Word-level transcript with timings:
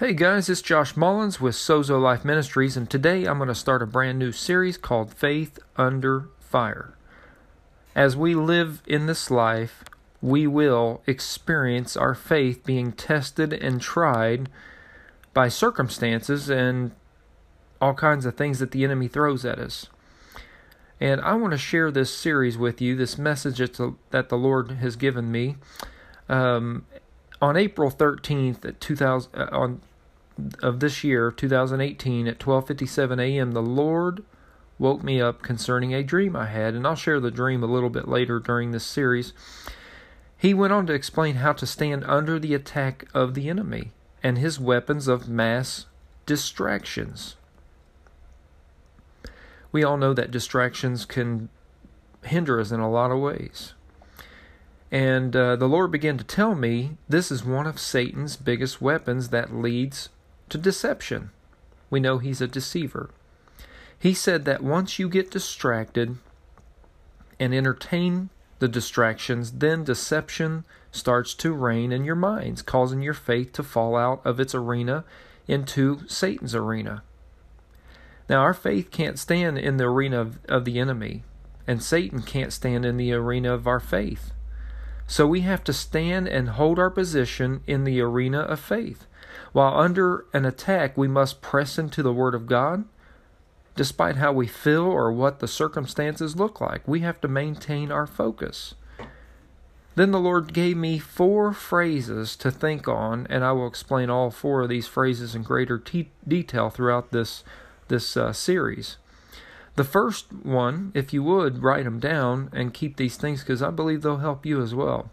Hey 0.00 0.14
guys, 0.14 0.48
it's 0.48 0.62
Josh 0.62 0.96
Mullins 0.96 1.42
with 1.42 1.54
Sozo 1.54 2.00
Life 2.00 2.24
Ministries, 2.24 2.74
and 2.74 2.88
today 2.88 3.26
I'm 3.26 3.36
going 3.36 3.48
to 3.48 3.54
start 3.54 3.82
a 3.82 3.86
brand 3.86 4.18
new 4.18 4.32
series 4.32 4.78
called 4.78 5.12
Faith 5.12 5.58
Under 5.76 6.30
Fire. 6.38 6.94
As 7.94 8.16
we 8.16 8.34
live 8.34 8.80
in 8.86 9.04
this 9.04 9.30
life, 9.30 9.84
we 10.22 10.46
will 10.46 11.02
experience 11.06 11.98
our 11.98 12.14
faith 12.14 12.64
being 12.64 12.92
tested 12.92 13.52
and 13.52 13.78
tried 13.78 14.48
by 15.34 15.48
circumstances 15.48 16.48
and 16.48 16.92
all 17.78 17.92
kinds 17.92 18.24
of 18.24 18.36
things 18.36 18.58
that 18.58 18.70
the 18.70 18.84
enemy 18.84 19.06
throws 19.06 19.44
at 19.44 19.58
us. 19.58 19.88
And 20.98 21.20
I 21.20 21.34
want 21.34 21.50
to 21.50 21.58
share 21.58 21.90
this 21.90 22.10
series 22.10 22.56
with 22.56 22.80
you, 22.80 22.96
this 22.96 23.18
message 23.18 23.58
that 23.58 24.28
the 24.30 24.38
Lord 24.38 24.70
has 24.70 24.96
given 24.96 25.30
me. 25.30 25.56
Um, 26.26 26.86
on 27.42 27.56
April 27.56 27.90
13th 27.90 28.64
at 28.64 28.80
2000 28.80 29.34
uh, 29.34 29.48
on 29.52 29.80
of 30.62 30.80
this 30.80 31.04
year 31.04 31.30
2018 31.30 32.26
at 32.26 32.38
12:57 32.38 33.20
a.m. 33.20 33.52
the 33.52 33.62
Lord 33.62 34.22
woke 34.78 35.02
me 35.02 35.20
up 35.20 35.42
concerning 35.42 35.92
a 35.92 36.02
dream 36.02 36.34
I 36.34 36.46
had 36.46 36.74
and 36.74 36.86
I'll 36.86 36.94
share 36.94 37.20
the 37.20 37.30
dream 37.30 37.62
a 37.62 37.66
little 37.66 37.90
bit 37.90 38.08
later 38.08 38.38
during 38.38 38.70
this 38.70 38.84
series. 38.84 39.32
He 40.36 40.54
went 40.54 40.72
on 40.72 40.86
to 40.86 40.94
explain 40.94 41.36
how 41.36 41.52
to 41.52 41.66
stand 41.66 42.04
under 42.04 42.38
the 42.38 42.54
attack 42.54 43.06
of 43.12 43.34
the 43.34 43.48
enemy 43.50 43.92
and 44.22 44.38
his 44.38 44.58
weapons 44.58 45.06
of 45.06 45.28
mass 45.28 45.86
distractions. 46.24 47.36
We 49.72 49.84
all 49.84 49.96
know 49.96 50.14
that 50.14 50.30
distractions 50.30 51.04
can 51.04 51.48
hinder 52.24 52.60
us 52.60 52.70
in 52.70 52.80
a 52.80 52.90
lot 52.90 53.10
of 53.10 53.18
ways. 53.20 53.74
And 54.90 55.36
uh, 55.36 55.56
the 55.56 55.68
Lord 55.68 55.92
began 55.92 56.18
to 56.18 56.24
tell 56.24 56.54
me 56.54 56.96
this 57.08 57.30
is 57.30 57.44
one 57.44 57.66
of 57.66 57.78
Satan's 57.78 58.36
biggest 58.36 58.80
weapons 58.80 59.28
that 59.28 59.54
leads 59.54 60.08
to 60.50 60.58
deception. 60.58 61.30
We 61.88 62.00
know 62.00 62.18
he's 62.18 62.40
a 62.40 62.46
deceiver. 62.46 63.10
He 63.98 64.14
said 64.14 64.44
that 64.44 64.62
once 64.62 64.98
you 64.98 65.08
get 65.08 65.30
distracted 65.30 66.16
and 67.38 67.54
entertain 67.54 68.30
the 68.58 68.68
distractions, 68.68 69.52
then 69.52 69.84
deception 69.84 70.64
starts 70.92 71.34
to 71.34 71.52
reign 71.52 71.92
in 71.92 72.04
your 72.04 72.14
minds, 72.14 72.62
causing 72.62 73.02
your 73.02 73.14
faith 73.14 73.52
to 73.52 73.62
fall 73.62 73.96
out 73.96 74.20
of 74.24 74.38
its 74.38 74.54
arena 74.54 75.04
into 75.46 76.06
Satan's 76.06 76.54
arena. 76.54 77.02
Now, 78.28 78.40
our 78.42 78.54
faith 78.54 78.90
can't 78.90 79.18
stand 79.18 79.58
in 79.58 79.76
the 79.76 79.84
arena 79.84 80.20
of, 80.20 80.38
of 80.46 80.64
the 80.64 80.78
enemy, 80.78 81.24
and 81.66 81.82
Satan 81.82 82.22
can't 82.22 82.52
stand 82.52 82.84
in 82.84 82.96
the 82.96 83.12
arena 83.12 83.52
of 83.52 83.66
our 83.66 83.80
faith. 83.80 84.32
So 85.06 85.26
we 85.26 85.40
have 85.40 85.64
to 85.64 85.72
stand 85.72 86.28
and 86.28 86.50
hold 86.50 86.78
our 86.78 86.90
position 86.90 87.62
in 87.66 87.82
the 87.82 88.00
arena 88.00 88.40
of 88.40 88.60
faith. 88.60 89.06
While 89.52 89.78
under 89.78 90.24
an 90.32 90.44
attack, 90.44 90.96
we 90.96 91.08
must 91.08 91.42
press 91.42 91.78
into 91.78 92.02
the 92.02 92.12
Word 92.12 92.34
of 92.34 92.46
God. 92.46 92.84
Despite 93.76 94.16
how 94.16 94.32
we 94.32 94.46
feel 94.46 94.82
or 94.82 95.12
what 95.12 95.38
the 95.38 95.48
circumstances 95.48 96.36
look 96.36 96.60
like, 96.60 96.86
we 96.86 97.00
have 97.00 97.20
to 97.20 97.28
maintain 97.28 97.90
our 97.90 98.06
focus. 98.06 98.74
Then 99.94 100.12
the 100.12 100.20
Lord 100.20 100.52
gave 100.52 100.76
me 100.76 100.98
four 100.98 101.52
phrases 101.52 102.36
to 102.36 102.50
think 102.50 102.88
on, 102.88 103.26
and 103.28 103.44
I 103.44 103.52
will 103.52 103.66
explain 103.66 104.08
all 104.08 104.30
four 104.30 104.62
of 104.62 104.68
these 104.68 104.86
phrases 104.86 105.34
in 105.34 105.42
greater 105.42 105.78
te- 105.78 106.10
detail 106.26 106.70
throughout 106.70 107.10
this 107.10 107.44
this 107.88 108.16
uh, 108.16 108.32
series. 108.32 108.98
The 109.74 109.84
first 109.84 110.32
one, 110.32 110.92
if 110.94 111.12
you 111.12 111.22
would, 111.22 111.62
write 111.62 111.84
them 111.84 111.98
down 111.98 112.50
and 112.52 112.74
keep 112.74 112.96
these 112.96 113.16
things 113.16 113.40
because 113.40 113.62
I 113.62 113.70
believe 113.70 114.02
they'll 114.02 114.18
help 114.18 114.46
you 114.46 114.62
as 114.62 114.74
well. 114.74 115.10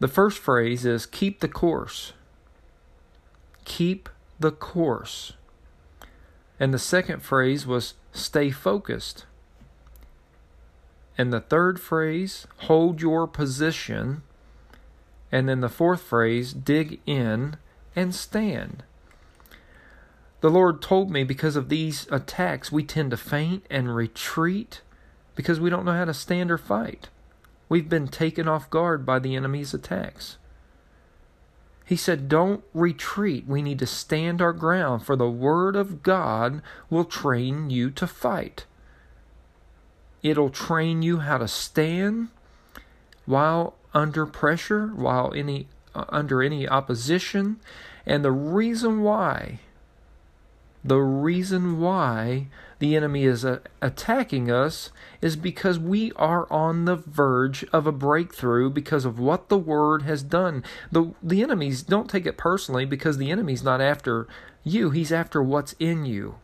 The 0.00 0.08
first 0.08 0.38
phrase 0.38 0.84
is 0.84 1.06
keep 1.06 1.40
the 1.40 1.48
course. 1.48 2.12
Keep 3.64 4.08
the 4.38 4.52
course. 4.52 5.34
And 6.60 6.72
the 6.72 6.78
second 6.78 7.20
phrase 7.20 7.66
was 7.66 7.94
stay 8.12 8.50
focused. 8.50 9.26
And 11.16 11.32
the 11.32 11.40
third 11.40 11.80
phrase, 11.80 12.46
hold 12.58 13.00
your 13.00 13.26
position. 13.26 14.22
And 15.30 15.48
then 15.48 15.60
the 15.60 15.68
fourth 15.68 16.02
phrase, 16.02 16.52
dig 16.52 17.00
in 17.06 17.56
and 17.94 18.14
stand. 18.14 18.82
The 20.40 20.50
Lord 20.50 20.82
told 20.82 21.10
me 21.10 21.24
because 21.24 21.56
of 21.56 21.68
these 21.68 22.06
attacks, 22.10 22.70
we 22.70 22.84
tend 22.84 23.12
to 23.12 23.16
faint 23.16 23.64
and 23.70 23.94
retreat 23.94 24.82
because 25.34 25.58
we 25.58 25.70
don't 25.70 25.84
know 25.84 25.92
how 25.92 26.04
to 26.04 26.14
stand 26.14 26.50
or 26.50 26.58
fight. 26.58 27.08
We've 27.68 27.88
been 27.88 28.08
taken 28.08 28.46
off 28.46 28.70
guard 28.70 29.06
by 29.06 29.18
the 29.18 29.34
enemy's 29.36 29.72
attacks. 29.72 30.36
He 31.84 31.96
said, 31.96 32.28
Don't 32.28 32.64
retreat. 32.72 33.46
We 33.46 33.62
need 33.62 33.78
to 33.80 33.86
stand 33.86 34.40
our 34.40 34.52
ground, 34.52 35.04
for 35.04 35.16
the 35.16 35.28
Word 35.28 35.76
of 35.76 36.02
God 36.02 36.62
will 36.88 37.04
train 37.04 37.70
you 37.70 37.90
to 37.90 38.06
fight. 38.06 38.64
It'll 40.22 40.50
train 40.50 41.02
you 41.02 41.18
how 41.18 41.38
to 41.38 41.48
stand 41.48 42.28
while 43.26 43.74
under 43.92 44.24
pressure, 44.24 44.88
while 44.88 45.32
any 45.34 45.68
uh, 45.94 46.04
under 46.08 46.42
any 46.42 46.68
opposition, 46.68 47.60
and 48.06 48.24
the 48.24 48.32
reason 48.32 49.02
why 49.02 49.60
the 50.84 51.00
reason 51.00 51.80
why 51.80 52.48
the 52.78 52.94
enemy 52.94 53.24
is 53.24 53.44
uh, 53.44 53.60
attacking 53.80 54.50
us 54.50 54.90
is 55.22 55.34
because 55.34 55.78
we 55.78 56.12
are 56.12 56.46
on 56.52 56.84
the 56.84 56.96
verge 56.96 57.64
of 57.72 57.86
a 57.86 57.92
breakthrough 57.92 58.68
because 58.68 59.06
of 59.06 59.18
what 59.18 59.48
the 59.48 59.56
word 59.56 60.02
has 60.02 60.22
done. 60.22 60.62
The 60.92 61.14
the 61.22 61.42
enemies 61.42 61.82
don't 61.82 62.10
take 62.10 62.26
it 62.26 62.36
personally 62.36 62.84
because 62.84 63.16
the 63.16 63.30
enemy's 63.30 63.62
not 63.64 63.80
after 63.80 64.28
you, 64.62 64.90
he's 64.90 65.10
after 65.10 65.42
what's 65.42 65.74
in 65.78 66.04
you. 66.04 66.36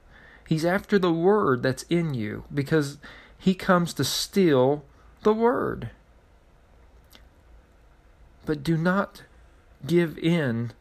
He's 0.49 0.65
after 0.65 0.99
the 0.99 1.13
word 1.13 1.63
that's 1.63 1.85
in 1.85 2.15
you 2.15 2.45
because 2.53 2.97
he 3.39 3.55
comes 3.55 3.93
to 3.95 4.05
steal 4.05 4.85
the 5.23 5.35
word. 5.35 5.91
But 8.47 8.63
do 8.63 8.79
not 8.79 9.23
give 9.87 10.19
in 10.19 10.73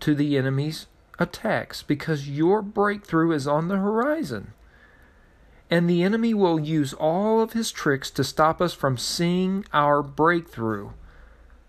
to 0.00 0.14
the 0.14 0.38
enemy's 0.38 0.86
attacks 1.18 1.82
because 1.82 2.28
your 2.28 2.62
breakthrough 2.62 3.32
is 3.32 3.46
on 3.46 3.68
the 3.68 3.76
horizon. 3.76 4.52
And 5.70 5.88
the 5.88 6.02
enemy 6.02 6.32
will 6.32 6.58
use 6.58 6.94
all 6.94 7.40
of 7.40 7.52
his 7.52 7.70
tricks 7.70 8.10
to 8.12 8.24
stop 8.24 8.60
us 8.60 8.72
from 8.72 8.96
seeing 8.96 9.64
our 9.72 10.02
breakthrough. 10.02 10.90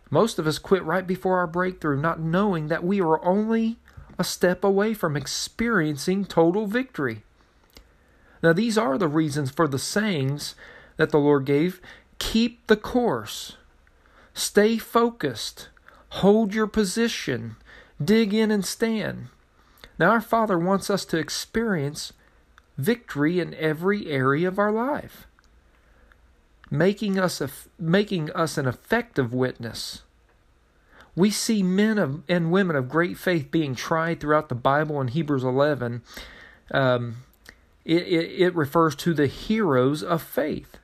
Most 0.09 0.39
of 0.39 0.47
us 0.47 0.57
quit 0.57 0.83
right 0.83 1.05
before 1.05 1.37
our 1.37 1.47
breakthrough, 1.47 1.99
not 1.99 2.19
knowing 2.19 2.67
that 2.67 2.83
we 2.83 3.01
are 3.01 3.23
only 3.23 3.77
a 4.17 4.23
step 4.23 4.63
away 4.63 4.93
from 4.93 5.15
experiencing 5.15 6.25
total 6.25 6.65
victory. 6.65 7.23
Now, 8.41 8.53
these 8.53 8.77
are 8.77 8.97
the 8.97 9.07
reasons 9.07 9.51
for 9.51 9.67
the 9.67 9.79
sayings 9.79 10.55
that 10.97 11.09
the 11.09 11.19
Lord 11.19 11.45
gave 11.45 11.81
keep 12.19 12.67
the 12.67 12.75
course, 12.75 13.55
stay 14.33 14.77
focused, 14.77 15.69
hold 16.09 16.53
your 16.53 16.67
position, 16.67 17.55
dig 18.03 18.33
in 18.33 18.51
and 18.51 18.65
stand. 18.65 19.29
Now, 19.99 20.11
our 20.11 20.21
Father 20.21 20.57
wants 20.57 20.89
us 20.89 21.03
to 21.05 21.17
experience 21.17 22.13
victory 22.77 23.39
in 23.39 23.53
every 23.55 24.07
area 24.07 24.47
of 24.47 24.57
our 24.57 24.71
life, 24.71 25.27
making 26.71 27.19
us, 27.19 27.41
a, 27.41 27.49
making 27.77 28.31
us 28.31 28.57
an 28.57 28.65
effective 28.65 29.33
witness. 29.33 30.03
We 31.15 31.29
see 31.31 31.61
men 31.61 31.97
of, 31.97 32.23
and 32.29 32.49
women 32.49 32.77
of 32.77 32.87
great 32.87 33.17
faith 33.17 33.51
being 33.51 33.75
tried 33.75 34.21
throughout 34.21 34.47
the 34.47 34.55
Bible 34.55 35.01
in 35.01 35.09
Hebrews 35.09 35.43
11. 35.43 36.01
Um, 36.71 37.17
it, 37.83 38.03
it, 38.03 38.41
it 38.41 38.55
refers 38.55 38.95
to 38.97 39.13
the 39.13 39.27
heroes 39.27 40.01
of 40.01 40.23
faith. 40.23 40.77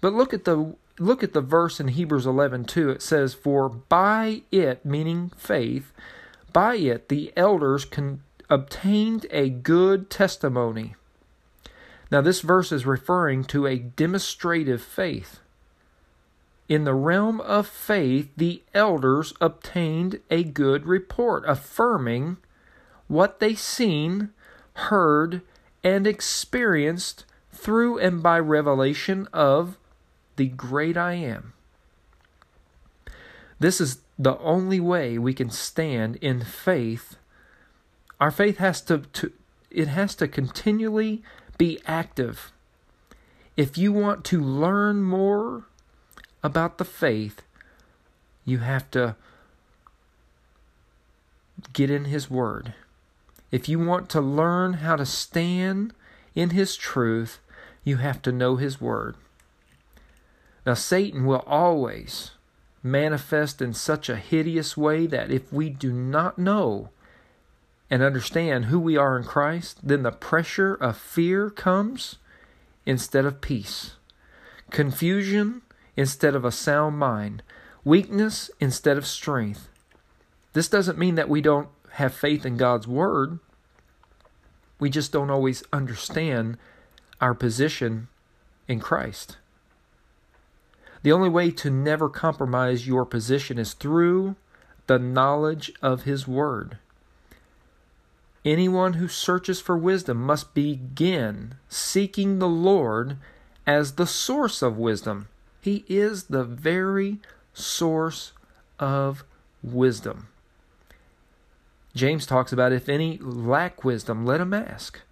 But 0.00 0.14
look 0.14 0.32
at 0.32 0.44
the 0.44 0.76
look 0.98 1.22
at 1.22 1.32
the 1.32 1.40
verse 1.40 1.80
in 1.80 1.88
Hebrews 1.88 2.24
11 2.24 2.64
2. 2.66 2.90
It 2.90 3.02
says, 3.02 3.34
For 3.34 3.68
by 3.68 4.42
it, 4.50 4.84
meaning 4.84 5.32
faith, 5.36 5.92
by 6.54 6.76
it, 6.76 7.10
the 7.10 7.34
elders 7.36 7.84
con- 7.84 8.22
obtained 8.48 9.26
a 9.30 9.50
good 9.50 10.08
testimony. 10.08 10.94
Now, 12.10 12.22
this 12.22 12.40
verse 12.40 12.72
is 12.72 12.86
referring 12.86 13.44
to 13.46 13.66
a 13.66 13.76
demonstrative 13.76 14.82
faith. 14.82 15.40
In 16.68 16.84
the 16.84 16.94
realm 16.94 17.42
of 17.42 17.66
faith, 17.66 18.30
the 18.36 18.62
elders 18.72 19.34
obtained 19.40 20.20
a 20.30 20.44
good 20.44 20.86
report, 20.86 21.44
affirming 21.46 22.38
what 23.08 23.40
they 23.40 23.54
seen, 23.54 24.30
heard, 24.74 25.42
and 25.82 26.06
experienced 26.06 27.26
through 27.52 27.98
and 27.98 28.22
by 28.22 28.38
revelation 28.38 29.28
of 29.32 29.76
the 30.36 30.46
great 30.46 30.96
I 30.96 31.14
am. 31.14 31.52
This 33.58 33.80
is 33.80 33.98
the 34.18 34.38
only 34.38 34.80
way 34.80 35.18
we 35.18 35.34
can 35.34 35.50
stand 35.50 36.16
in 36.16 36.44
faith. 36.44 37.16
Our 38.20 38.30
faith 38.30 38.58
has 38.58 38.80
to, 38.82 38.98
to 38.98 39.32
it 39.70 39.88
has 39.88 40.14
to 40.16 40.28
continually 40.28 41.22
be 41.58 41.80
active. 41.86 42.52
If 43.56 43.76
you 43.76 43.92
want 43.92 44.24
to 44.26 44.40
learn 44.40 45.02
more 45.02 45.64
about 46.42 46.78
the 46.78 46.84
faith, 46.84 47.42
you 48.44 48.58
have 48.58 48.90
to 48.92 49.16
get 51.72 51.90
in 51.90 52.06
His 52.06 52.30
Word. 52.30 52.74
If 53.50 53.68
you 53.68 53.78
want 53.78 54.08
to 54.10 54.20
learn 54.20 54.74
how 54.74 54.96
to 54.96 55.06
stand 55.06 55.92
in 56.34 56.50
His 56.50 56.76
truth, 56.76 57.38
you 57.84 57.96
have 57.96 58.22
to 58.22 58.32
know 58.32 58.56
His 58.56 58.80
Word. 58.80 59.16
Now, 60.66 60.74
Satan 60.74 61.26
will 61.26 61.44
always 61.46 62.32
manifest 62.84 63.62
in 63.62 63.72
such 63.72 64.08
a 64.08 64.16
hideous 64.16 64.76
way 64.76 65.06
that 65.06 65.30
if 65.30 65.50
we 65.50 65.70
do 65.70 65.90
not 65.90 66.38
know 66.38 66.90
and 67.90 68.02
understand 68.02 68.66
who 68.66 68.78
we 68.78 68.96
are 68.96 69.16
in 69.16 69.24
Christ, 69.24 69.78
then 69.82 70.02
the 70.02 70.12
pressure 70.12 70.74
of 70.74 70.96
fear 70.96 71.48
comes 71.48 72.16
instead 72.84 73.24
of 73.24 73.40
peace, 73.40 73.94
confusion 74.70 75.62
instead 75.96 76.34
of 76.34 76.44
a 76.44 76.52
sound 76.52 76.98
mind, 76.98 77.42
weakness 77.84 78.50
instead 78.60 78.98
of 78.98 79.06
strength. 79.06 79.68
This 80.52 80.68
doesn't 80.68 80.98
mean 80.98 81.14
that 81.14 81.28
we 81.28 81.40
don't 81.40 81.68
have 81.92 82.14
faith 82.14 82.44
in 82.44 82.56
God's 82.56 82.86
Word. 82.86 83.38
We 84.78 84.90
just 84.90 85.10
don't 85.10 85.30
always 85.30 85.62
understand 85.72 86.58
our 87.20 87.34
position 87.34 88.08
in 88.68 88.80
Christ. 88.80 89.38
The 91.04 91.12
only 91.12 91.28
way 91.28 91.50
to 91.50 91.68
never 91.68 92.08
compromise 92.08 92.88
your 92.88 93.04
position 93.04 93.58
is 93.58 93.74
through 93.74 94.36
the 94.86 94.98
knowledge 94.98 95.70
of 95.82 96.04
His 96.04 96.26
Word. 96.26 96.78
Anyone 98.42 98.94
who 98.94 99.06
searches 99.06 99.60
for 99.60 99.76
wisdom 99.76 100.16
must 100.16 100.54
begin 100.54 101.56
seeking 101.68 102.38
the 102.38 102.48
Lord 102.48 103.18
as 103.66 103.92
the 103.92 104.06
source 104.06 104.62
of 104.62 104.78
wisdom. 104.78 105.28
He 105.60 105.84
is 105.90 106.24
the 106.24 106.42
very 106.42 107.18
source 107.52 108.32
of 108.78 109.24
wisdom. 109.62 110.28
James 111.94 112.24
talks 112.24 112.50
about 112.50 112.72
if 112.72 112.88
any 112.88 113.18
lack 113.18 113.84
wisdom, 113.84 114.24
let 114.24 114.40
him 114.40 114.54
ask. 114.54 115.02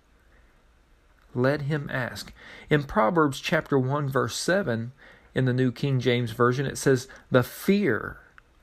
Let 1.35 1.63
him 1.63 1.91
ask. 1.93 2.33
In 2.71 2.85
Proverbs 2.85 3.41
chapter 3.41 3.79
1 3.79 4.09
verse 4.09 4.37
7 4.37 4.93
in 5.35 5.45
the 5.45 5.53
New 5.53 5.73
King 5.73 6.01
James 6.01 6.31
version 6.33 6.67
it 6.67 6.79
says 6.79 7.09
the 7.31 7.43
fear 7.43 8.19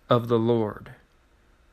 of 0.09 0.27
the 0.27 0.39
Lord 0.39 0.91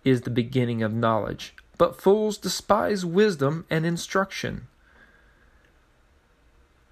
is 0.04 0.22
the 0.22 0.31
beginning 0.31 0.82
of 0.82 0.94
knowledge, 0.94 1.54
but 1.78 2.00
fools 2.00 2.38
despise 2.38 3.04
wisdom 3.04 3.66
and 3.69 3.84
instruction. 3.84 4.69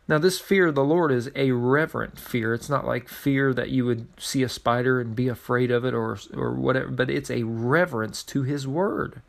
Now, 0.07 0.19
this 0.19 0.39
fear 0.39 0.67
of 0.67 0.75
the 0.75 0.85
Lord 0.85 1.11
is 1.11 1.31
a 1.35 1.53
reverent 1.53 2.19
fear. 2.19 2.53
It's 2.53 2.69
not 2.69 2.87
like 2.87 3.09
fear 3.09 3.55
that 3.55 3.71
you 3.71 3.87
would 3.87 4.07
see 4.19 4.43
a 4.43 4.51
spider 4.51 5.01
and 5.01 5.17
be 5.17 5.29
afraid 5.29 5.71
of 5.71 5.85
it 5.85 5.95
or, 5.95 6.19
or 6.35 6.53
whatever, 6.53 6.89
but 6.89 7.09
it's 7.09 7.31
a 7.31 7.45
reverence 7.45 8.23
to 8.25 8.43
His 8.43 8.69
Word. 8.69 9.23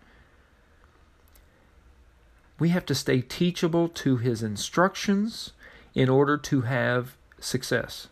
We 2.60 2.70
have 2.70 2.86
to 2.88 2.96
stay 2.96 3.22
teachable 3.22 3.88
to 3.90 4.18
His 4.18 4.44
instructions 4.44 5.54
in 5.94 6.10
order 6.10 6.38
to 6.38 6.62
have 6.62 7.16
success. 7.40 8.10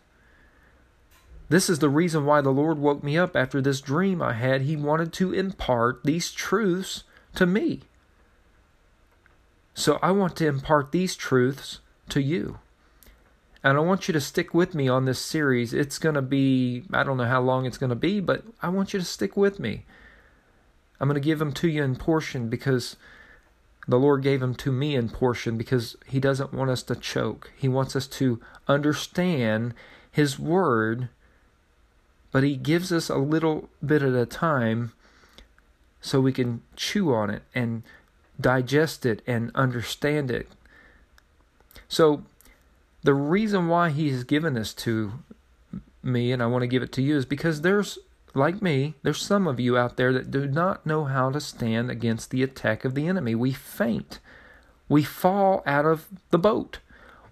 This 1.54 1.70
is 1.70 1.78
the 1.78 1.88
reason 1.88 2.26
why 2.26 2.40
the 2.40 2.50
Lord 2.50 2.78
woke 2.78 3.04
me 3.04 3.16
up 3.16 3.36
after 3.36 3.62
this 3.62 3.80
dream 3.80 4.20
I 4.20 4.32
had. 4.32 4.62
He 4.62 4.74
wanted 4.74 5.12
to 5.12 5.32
impart 5.32 6.02
these 6.02 6.32
truths 6.32 7.04
to 7.36 7.46
me. 7.46 7.82
So 9.72 10.00
I 10.02 10.10
want 10.10 10.34
to 10.38 10.48
impart 10.48 10.90
these 10.90 11.14
truths 11.14 11.78
to 12.08 12.20
you. 12.20 12.58
And 13.62 13.78
I 13.78 13.82
want 13.82 14.08
you 14.08 14.12
to 14.14 14.20
stick 14.20 14.52
with 14.52 14.74
me 14.74 14.88
on 14.88 15.04
this 15.04 15.20
series. 15.20 15.72
It's 15.72 16.00
going 16.00 16.16
to 16.16 16.22
be, 16.22 16.86
I 16.92 17.04
don't 17.04 17.18
know 17.18 17.24
how 17.24 17.40
long 17.40 17.66
it's 17.66 17.78
going 17.78 17.90
to 17.90 17.94
be, 17.94 18.18
but 18.18 18.42
I 18.60 18.68
want 18.68 18.92
you 18.92 18.98
to 18.98 19.06
stick 19.06 19.36
with 19.36 19.60
me. 19.60 19.84
I'm 20.98 21.06
going 21.06 21.14
to 21.14 21.24
give 21.24 21.38
them 21.38 21.52
to 21.52 21.68
you 21.68 21.84
in 21.84 21.94
portion 21.94 22.48
because 22.48 22.96
the 23.86 24.00
Lord 24.00 24.24
gave 24.24 24.40
them 24.40 24.56
to 24.56 24.72
me 24.72 24.96
in 24.96 25.08
portion 25.08 25.56
because 25.56 25.94
He 26.04 26.18
doesn't 26.18 26.52
want 26.52 26.70
us 26.70 26.82
to 26.82 26.96
choke. 26.96 27.52
He 27.56 27.68
wants 27.68 27.94
us 27.94 28.08
to 28.08 28.40
understand 28.66 29.72
His 30.10 30.36
Word, 30.36 31.10
but 32.34 32.42
He 32.42 32.56
gives 32.56 32.90
us 32.90 33.08
a 33.08 33.16
little 33.16 33.68
bit 33.86 34.02
at 34.02 34.12
a 34.12 34.26
time 34.26 34.90
so 36.00 36.20
we 36.20 36.32
can 36.32 36.62
chew 36.74 37.14
on 37.14 37.30
it 37.30 37.42
and 37.54 37.84
digest 38.40 39.06
it 39.06 39.22
and 39.24 39.52
understand 39.54 40.32
it. 40.32 40.48
So, 41.86 42.24
the 43.04 43.14
reason 43.14 43.68
why 43.68 43.90
He 43.90 44.10
has 44.10 44.24
given 44.24 44.54
this 44.54 44.74
to 44.74 45.12
me, 46.02 46.32
and 46.32 46.42
I 46.42 46.46
want 46.46 46.62
to 46.62 46.66
give 46.66 46.82
it 46.82 46.90
to 46.94 47.02
you, 47.02 47.16
is 47.16 47.24
because 47.24 47.60
there's, 47.60 48.00
like 48.34 48.60
me, 48.60 48.94
there's 49.04 49.22
some 49.22 49.46
of 49.46 49.60
you 49.60 49.78
out 49.78 49.96
there 49.96 50.12
that 50.12 50.32
do 50.32 50.48
not 50.48 50.84
know 50.84 51.04
how 51.04 51.30
to 51.30 51.40
stand 51.40 51.88
against 51.88 52.32
the 52.32 52.42
attack 52.42 52.84
of 52.84 52.96
the 52.96 53.06
enemy. 53.06 53.36
We 53.36 53.52
faint, 53.52 54.18
we 54.88 55.04
fall 55.04 55.62
out 55.66 55.86
of 55.86 56.08
the 56.32 56.38
boat, 56.40 56.80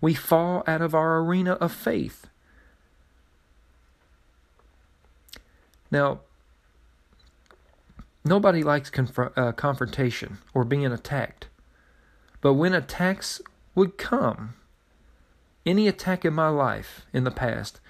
we 0.00 0.14
fall 0.14 0.62
out 0.68 0.80
of 0.80 0.94
our 0.94 1.18
arena 1.18 1.54
of 1.54 1.72
faith. 1.72 2.28
Now, 5.92 6.22
Nobody 8.24 8.62
likes 8.62 8.88
conf- 8.90 9.36
uh, 9.36 9.52
confrontation 9.52 10.38
or 10.54 10.64
being 10.64 10.86
attacked. 10.86 11.48
But 12.40 12.54
when 12.54 12.74
attacks 12.74 13.40
would 13.74 13.98
come, 13.98 14.54
any 15.66 15.88
attack 15.88 16.24
in 16.24 16.34
my 16.34 16.48
life 16.48 17.06
in 17.12 17.24
the 17.24 17.30
past, 17.30 17.80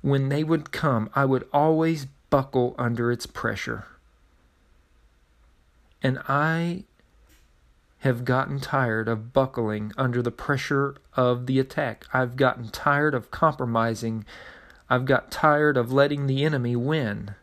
when 0.00 0.28
they 0.28 0.44
would 0.44 0.72
come, 0.72 1.10
I 1.14 1.24
would 1.24 1.46
always 1.52 2.06
buckle 2.30 2.74
under 2.78 3.10
its 3.10 3.26
pressure. 3.26 3.86
And 6.02 6.20
I 6.28 6.84
have 7.98 8.24
gotten 8.24 8.60
tired 8.60 9.08
of 9.08 9.32
buckling 9.32 9.92
under 9.98 10.22
the 10.22 10.30
pressure 10.30 10.96
of 11.14 11.46
the 11.46 11.58
attack. 11.58 12.06
I've 12.14 12.36
gotten 12.36 12.70
tired 12.70 13.14
of 13.14 13.30
compromising. 13.30 14.24
I've 14.88 15.04
got 15.04 15.30
tired 15.30 15.76
of 15.76 15.92
letting 15.92 16.26
the 16.26 16.44
enemy 16.44 16.76
win. 16.76 17.34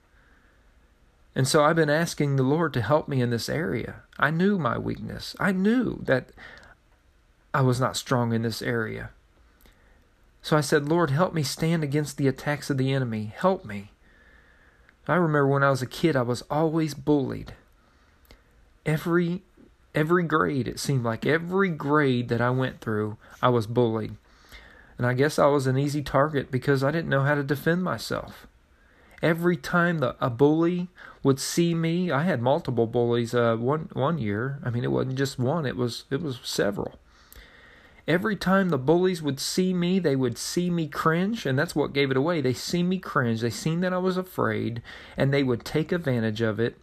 And 1.38 1.48
so 1.48 1.63
I've 1.63 1.75
been 1.75 1.88
asking 1.88 2.36
the 2.36 2.42
Lord 2.42 2.74
to 2.74 2.81
help 2.81 3.07
me 3.07 3.22
in 3.22 3.30
this 3.30 3.48
area. 3.48 3.98
I 4.18 4.31
knew 4.31 4.57
my 4.57 4.75
weakness. 4.75 5.36
I 5.39 5.51
knew 5.51 6.00
that 6.01 6.31
I 7.54 7.62
was 7.62 7.80
not 7.80 7.95
strong 7.95 8.34
in 8.34 8.42
this 8.42 8.63
area. 8.63 9.12
So 10.41 10.58
I 10.58 10.62
said, 10.62 10.89
Lord, 10.89 11.12
help 11.12 11.36
me 11.36 11.44
stand 11.44 11.84
against 11.84 12.17
the 12.17 12.27
attacks 12.27 12.72
of 12.72 12.79
the 12.79 12.91
enemy. 12.91 13.32
Help 13.36 13.65
me. 13.65 13.91
I 15.08 15.13
remember 15.13 15.48
when 15.48 15.63
I 15.63 15.70
was 15.70 15.84
a 15.84 15.86
kid, 15.86 16.15
I 16.15 16.24
was 16.24 16.41
always 16.50 16.96
bullied. 16.96 17.53
Every 18.84 19.44
every 19.94 20.24
grade, 20.24 20.67
it 20.67 20.79
seemed 20.79 21.03
like 21.03 21.24
every 21.27 21.70
grade 21.70 22.29
that 22.29 22.41
I 22.41 22.50
went 22.50 22.82
through, 22.82 23.17
I 23.44 23.50
was 23.50 23.67
bullied. 23.67 24.15
And 24.98 25.06
I 25.06 25.13
guess 25.13 25.38
I 25.38 25.46
was 25.46 25.67
an 25.67 25.77
easy 25.77 26.01
target 26.01 26.50
because 26.50 26.84
I 26.84 26.89
didn't 26.89 27.10
know 27.10 27.22
how 27.22 27.36
to 27.36 27.44
defend 27.44 27.84
myself. 27.84 28.48
Every 29.21 29.57
time 29.57 30.00
the 30.00 30.15
a 30.21 30.29
bully 30.29 30.89
would 31.24 31.39
see 31.39 31.74
me, 31.74 32.12
I 32.12 32.24
had 32.24 32.41
multiple 32.41 32.86
bullies. 32.86 33.33
Uh, 33.33 33.55
one 33.55 33.89
one 33.93 34.19
year, 34.19 34.59
I 34.63 34.69
mean, 34.69 34.83
it 34.83 34.91
wasn't 34.91 35.17
just 35.17 35.39
one; 35.39 35.65
it 35.65 35.75
was 35.75 36.05
it 36.12 36.21
was 36.21 36.39
several. 36.43 37.00
Every 38.07 38.38
time 38.38 38.69
the 38.69 38.77
bullies 38.77 39.21
would 39.21 39.39
see 39.39 39.74
me, 39.74 40.00
they 40.00 40.15
would 40.15 40.38
see 40.38 40.69
me 40.69 40.88
cringe, 40.88 41.45
and 41.45 41.59
that's 41.59 41.75
what 41.75 41.91
gave 41.91 42.09
it 42.09 42.15
away. 42.15 42.39
They 42.39 42.53
see 42.53 42.81
me 42.81 43.00
cringe. 43.00 43.41
They 43.41 43.50
seen 43.50 43.81
that 43.81 43.91
I 43.91 43.97
was 43.97 44.15
afraid, 44.15 44.81
and 45.17 45.33
they 45.33 45.43
would 45.43 45.65
take 45.65 45.91
advantage 45.91 46.39
of 46.39 46.59
it. 46.59 46.77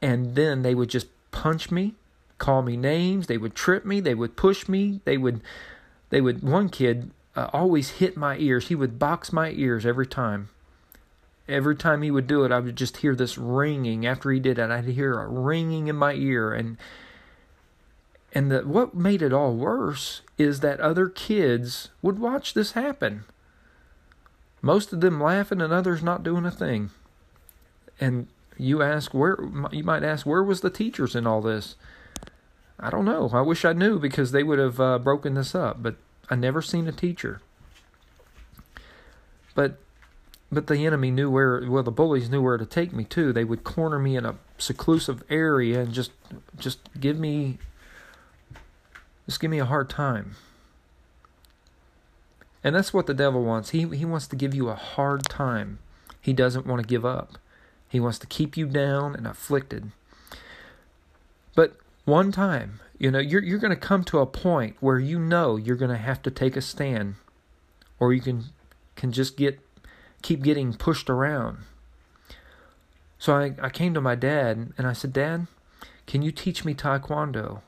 And 0.00 0.36
then 0.36 0.62
they 0.62 0.74
would 0.74 0.90
just 0.90 1.08
punch 1.32 1.70
me, 1.72 1.94
call 2.38 2.62
me 2.62 2.76
names. 2.76 3.26
They 3.26 3.38
would 3.38 3.56
trip 3.56 3.84
me. 3.84 3.98
They 3.98 4.14
would 4.14 4.36
push 4.36 4.68
me. 4.68 5.00
They 5.04 5.16
would, 5.16 5.40
they 6.10 6.20
would. 6.20 6.42
One 6.42 6.68
kid 6.68 7.10
uh, 7.34 7.48
always 7.52 7.92
hit 7.92 8.16
my 8.16 8.36
ears. 8.36 8.68
He 8.68 8.76
would 8.76 9.00
box 9.00 9.32
my 9.32 9.50
ears 9.50 9.84
every 9.84 10.06
time 10.06 10.50
every 11.48 11.76
time 11.76 12.02
he 12.02 12.10
would 12.10 12.26
do 12.26 12.44
it, 12.44 12.52
I 12.52 12.60
would 12.60 12.76
just 12.76 12.98
hear 12.98 13.14
this 13.14 13.38
ringing. 13.38 14.06
After 14.06 14.30
he 14.30 14.40
did 14.40 14.58
it, 14.58 14.70
I'd 14.70 14.84
hear 14.84 15.18
a 15.18 15.28
ringing 15.28 15.88
in 15.88 15.96
my 15.96 16.14
ear, 16.14 16.52
and 16.52 16.76
and 18.32 18.50
the, 18.50 18.60
what 18.60 18.94
made 18.94 19.22
it 19.22 19.32
all 19.32 19.54
worse 19.54 20.20
is 20.36 20.60
that 20.60 20.80
other 20.80 21.08
kids 21.08 21.88
would 22.02 22.18
watch 22.18 22.52
this 22.52 22.72
happen. 22.72 23.24
Most 24.60 24.92
of 24.92 25.00
them 25.00 25.20
laughing, 25.20 25.60
and 25.60 25.72
others 25.72 26.02
not 26.02 26.22
doing 26.22 26.44
a 26.44 26.50
thing. 26.50 26.90
And 27.98 28.26
you 28.58 28.82
ask 28.82 29.14
where 29.14 29.38
you 29.72 29.84
might 29.84 30.02
ask 30.02 30.26
where 30.26 30.42
was 30.42 30.60
the 30.60 30.70
teachers 30.70 31.14
in 31.14 31.26
all 31.26 31.40
this? 31.40 31.76
I 32.78 32.90
don't 32.90 33.04
know. 33.04 33.30
I 33.32 33.40
wish 33.40 33.64
I 33.64 33.72
knew 33.72 33.98
because 33.98 34.32
they 34.32 34.42
would 34.42 34.58
have 34.58 34.80
uh, 34.80 34.98
broken 34.98 35.34
this 35.34 35.54
up. 35.54 35.82
But 35.82 35.96
I 36.28 36.34
never 36.34 36.60
seen 36.60 36.86
a 36.86 36.92
teacher. 36.92 37.40
But 39.54 39.78
but 40.50 40.66
the 40.66 40.86
enemy 40.86 41.10
knew 41.10 41.30
where 41.30 41.68
well 41.68 41.82
the 41.82 41.90
bullies 41.90 42.30
knew 42.30 42.42
where 42.42 42.56
to 42.56 42.66
take 42.66 42.92
me 42.92 43.04
too. 43.04 43.32
They 43.32 43.44
would 43.44 43.64
corner 43.64 43.98
me 43.98 44.16
in 44.16 44.24
a 44.24 44.36
seclusive 44.58 45.22
area 45.28 45.80
and 45.80 45.92
just 45.92 46.12
just 46.58 46.78
give 46.98 47.18
me 47.18 47.58
just 49.26 49.40
give 49.40 49.50
me 49.50 49.58
a 49.58 49.64
hard 49.64 49.90
time. 49.90 50.36
And 52.62 52.74
that's 52.74 52.92
what 52.92 53.06
the 53.06 53.14
devil 53.14 53.42
wants. 53.42 53.70
He 53.70 53.86
he 53.88 54.04
wants 54.04 54.26
to 54.28 54.36
give 54.36 54.54
you 54.54 54.68
a 54.68 54.74
hard 54.74 55.24
time. 55.24 55.78
He 56.20 56.32
doesn't 56.32 56.66
want 56.66 56.80
to 56.82 56.86
give 56.86 57.04
up. 57.04 57.38
He 57.88 58.00
wants 58.00 58.18
to 58.18 58.26
keep 58.26 58.56
you 58.56 58.66
down 58.66 59.14
and 59.14 59.26
afflicted. 59.26 59.92
But 61.54 61.76
one 62.04 62.32
time, 62.32 62.80
you 62.98 63.10
know, 63.10 63.18
you're 63.18 63.42
you're 63.42 63.58
going 63.58 63.74
to 63.74 63.76
come 63.76 64.04
to 64.04 64.18
a 64.18 64.26
point 64.26 64.76
where 64.80 64.98
you 64.98 65.18
know 65.18 65.56
you're 65.56 65.76
going 65.76 65.90
to 65.90 65.96
have 65.96 66.22
to 66.22 66.30
take 66.30 66.56
a 66.56 66.60
stand, 66.60 67.14
or 67.98 68.12
you 68.12 68.20
can 68.20 68.44
can 68.94 69.12
just 69.12 69.36
get 69.36 69.60
keep 70.26 70.42
getting 70.42 70.72
pushed 70.72 71.08
around. 71.08 71.58
So 73.16 73.36
I, 73.36 73.54
I 73.62 73.70
came 73.70 73.94
to 73.94 74.00
my 74.00 74.16
dad 74.16 74.72
and 74.76 74.84
I 74.84 74.92
said, 74.92 75.12
Dad, 75.12 75.46
can 76.08 76.20
you 76.20 76.32
teach 76.32 76.64
me 76.64 76.74
Taekwondo? 76.74 77.60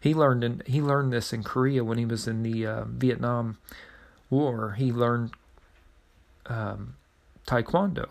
He 0.00 0.14
learned 0.14 0.42
in, 0.42 0.62
he 0.64 0.80
learned 0.80 1.12
this 1.12 1.30
in 1.30 1.42
Korea 1.42 1.84
when 1.84 1.98
he 1.98 2.06
was 2.06 2.26
in 2.26 2.42
the 2.42 2.66
uh, 2.66 2.84
Vietnam 2.86 3.58
War. 4.30 4.76
He 4.78 4.90
learned 4.90 5.32
um, 6.46 6.94
Taekwondo, 7.46 8.08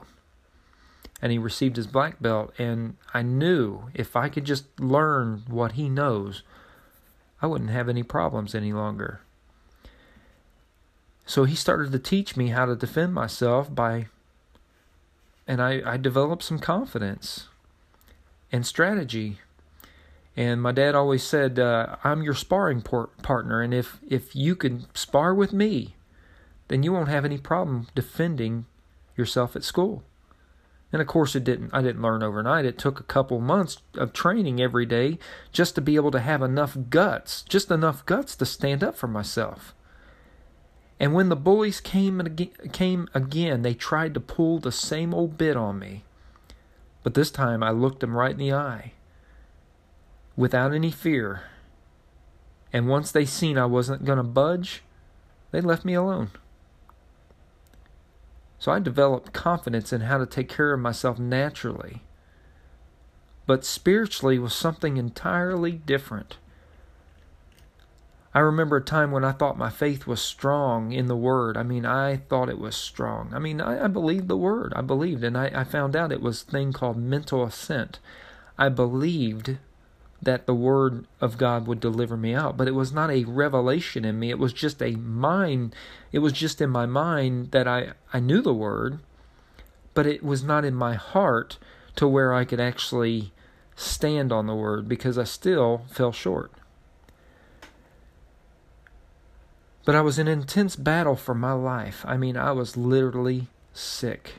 and 1.19 1.31
he 1.31 1.39
received 1.39 1.75
his 1.75 1.88
black 1.88 2.22
belt. 2.22 2.53
And 2.60 2.96
I 3.12 3.24
knew 3.24 3.89
if 3.96 4.15
I 4.15 4.29
could 4.29 4.46
just 4.46 4.65
learn 4.79 5.46
what 5.48 5.72
he 5.72 5.89
knows, 5.89 6.43
I 7.41 7.48
wouldn't 7.48 7.72
have 7.72 7.89
any 7.89 8.03
problems 8.03 8.53
any 8.53 8.72
longer. 8.72 9.22
So 11.29 11.43
he 11.43 11.53
started 11.53 11.91
to 11.91 12.00
teach 12.00 12.36
me 12.36 12.48
how 12.48 12.65
to 12.65 12.75
defend 12.75 13.13
myself 13.13 13.74
by, 13.74 14.07
and 15.48 15.62
I, 15.62 15.79
I 15.86 15.95
developed 15.95 16.41
some 16.41 16.57
confidence 16.57 17.50
and 18.51 18.65
strategy. 18.65 19.38
And 20.36 20.59
my 20.59 20.71
dad 20.71 20.95
always 20.95 21.21
said, 21.21 21.59
uh, 21.59 21.98
"I'm 22.03 22.24
your 22.24 22.33
sparring 22.33 22.81
por- 22.81 23.12
partner, 23.21 23.62
and 23.62 23.75
if 23.75 24.00
if 24.09 24.36
you 24.36 24.55
can 24.55 24.88
spar 24.95 25.36
with 25.36 25.53
me, 25.53 25.93
then 26.67 26.81
you 26.81 26.91
won't 26.91 27.09
have 27.09 27.25
any 27.25 27.38
problem 27.38 27.86
defending 27.93 28.65
yourself 29.15 29.55
at 29.55 29.63
school." 29.63 30.01
And 30.91 31.00
of 31.00 31.07
course, 31.07 31.36
it 31.36 31.43
didn't. 31.43 31.69
I 31.71 31.83
didn't 31.83 32.01
learn 32.01 32.24
overnight. 32.24 32.65
It 32.65 32.79
took 32.79 33.00
a 33.00 33.03
couple 33.03 33.39
months 33.39 33.83
of 33.93 34.13
training 34.13 34.59
every 34.59 34.88
day 34.88 35.19
just 35.51 35.75
to 35.75 35.81
be 35.81 35.95
able 35.95 36.09
to 36.09 36.21
have 36.21 36.41
enough 36.41 36.75
guts, 36.89 37.43
just 37.43 37.69
enough 37.69 38.03
guts 38.07 38.36
to 38.38 38.48
stand 38.48 38.83
up 38.83 38.95
for 38.95 39.07
myself. 39.07 39.75
And 41.00 41.13
when 41.13 41.29
the 41.29 41.36
bullies 41.36 41.79
came 41.79 42.20
again, 42.20 42.51
came 42.74 43.08
again, 43.13 43.62
they 43.62 43.74
tried 43.74 44.13
to 44.15 44.20
pull 44.20 44.60
the 44.60 44.72
same 44.72 45.13
old 45.13 45.38
bit 45.38 45.56
on 45.56 45.79
me. 45.79 46.03
But 47.03 47.13
this 47.13 47.32
time 47.32 47.63
I 47.63 47.72
looked 47.72 48.01
them 48.01 48.18
right 48.18 48.32
in 48.32 48.38
the 48.38 48.53
eye 48.53 48.94
without 50.36 50.74
any 50.74 50.91
fear. 50.91 51.44
And 52.74 52.88
once 52.88 53.12
they 53.12 53.25
seen 53.25 53.58
I 53.58 53.65
wasn't 53.65 54.06
going 54.06 54.18
to 54.18 54.24
budge, 54.24 54.84
they 55.51 55.62
left 55.62 55.86
me 55.86 55.94
alone. 55.94 56.32
So 58.60 58.74
I 58.74 58.79
developed 58.79 59.32
confidence 59.32 59.94
in 59.94 60.01
how 60.01 60.18
to 60.18 60.25
take 60.25 60.50
care 60.50 60.74
of 60.74 60.82
myself 60.82 61.18
naturally. 61.18 62.03
But 63.48 63.65
spiritually 63.65 64.38
was 64.38 64.53
something 64.53 64.98
entirely 64.98 65.72
different. 65.72 66.38
I 68.33 68.39
remember 68.39 68.77
a 68.77 68.83
time 68.83 69.12
when 69.12 69.25
I 69.25 69.31
thought 69.31 69.57
my 69.57 69.71
faith 69.71 70.05
was 70.05 70.21
strong 70.21 70.91
in 70.91 71.07
the 71.07 71.15
Word. 71.15 71.57
I 71.57 71.63
mean, 71.63 71.86
I 71.86 72.17
thought 72.17 72.50
it 72.50 72.59
was 72.59 72.75
strong. 72.75 73.31
I 73.33 73.39
mean, 73.39 73.59
I, 73.59 73.86
I 73.86 73.88
believed 73.88 74.27
the 74.27 74.38
Word. 74.38 74.71
I 74.75 74.81
believed, 74.81 75.24
and 75.24 75.36
I, 75.36 75.51
I 75.53 75.63
found 75.63 75.95
out 75.95 76.12
it 76.12 76.21
was 76.21 76.43
thing 76.43 76.71
called 76.71 76.98
mental 76.98 77.43
assent. 77.43 78.00
I 78.57 78.69
believed 78.69 79.57
that 80.21 80.45
the 80.45 80.53
Word 80.53 81.07
of 81.19 81.39
God 81.39 81.65
would 81.65 81.79
deliver 81.79 82.17
me 82.17 82.36
out, 82.36 82.55
but 82.55 82.67
it 82.67 82.75
was 82.75 82.91
not 82.91 83.09
a 83.09 83.24
revelation 83.24 84.05
in 84.05 84.19
me. 84.19 84.29
It 84.29 84.38
was 84.38 84.53
just 84.53 84.81
a 84.81 84.91
mind. 84.91 85.75
It 86.12 86.19
was 86.19 86.33
just 86.33 86.62
in 86.62 86.69
my 86.69 86.86
mind 86.86 87.50
that 87.51 87.67
I, 87.67 87.93
I 88.13 88.19
knew 88.19 88.41
the 88.41 88.53
Word, 88.53 89.00
but 89.95 90.05
it 90.05 90.21
was 90.21 90.43
not 90.43 90.65
in 90.65 90.75
my 90.75 90.93
heart 90.93 91.57
to 91.95 92.07
where 92.07 92.31
I 92.33 92.45
could 92.45 92.59
actually 92.59 93.31
stand 93.75 94.31
on 94.31 94.45
the 94.45 94.55
Word 94.55 94.88
because 94.88 95.17
I 95.17 95.24
still 95.24 95.81
fell 95.89 96.12
short. 96.12 96.51
But 99.89 99.96
I 99.96 100.01
was 100.01 100.19
in 100.19 100.27
intense 100.27 100.75
battle 100.75 101.15
for 101.15 101.34
my 101.34 101.53
life. 101.53 102.05
I 102.08 102.15
mean, 102.15 102.38
I 102.38 102.51
was 102.51 102.77
literally 102.77 103.48
sick. 103.74 104.36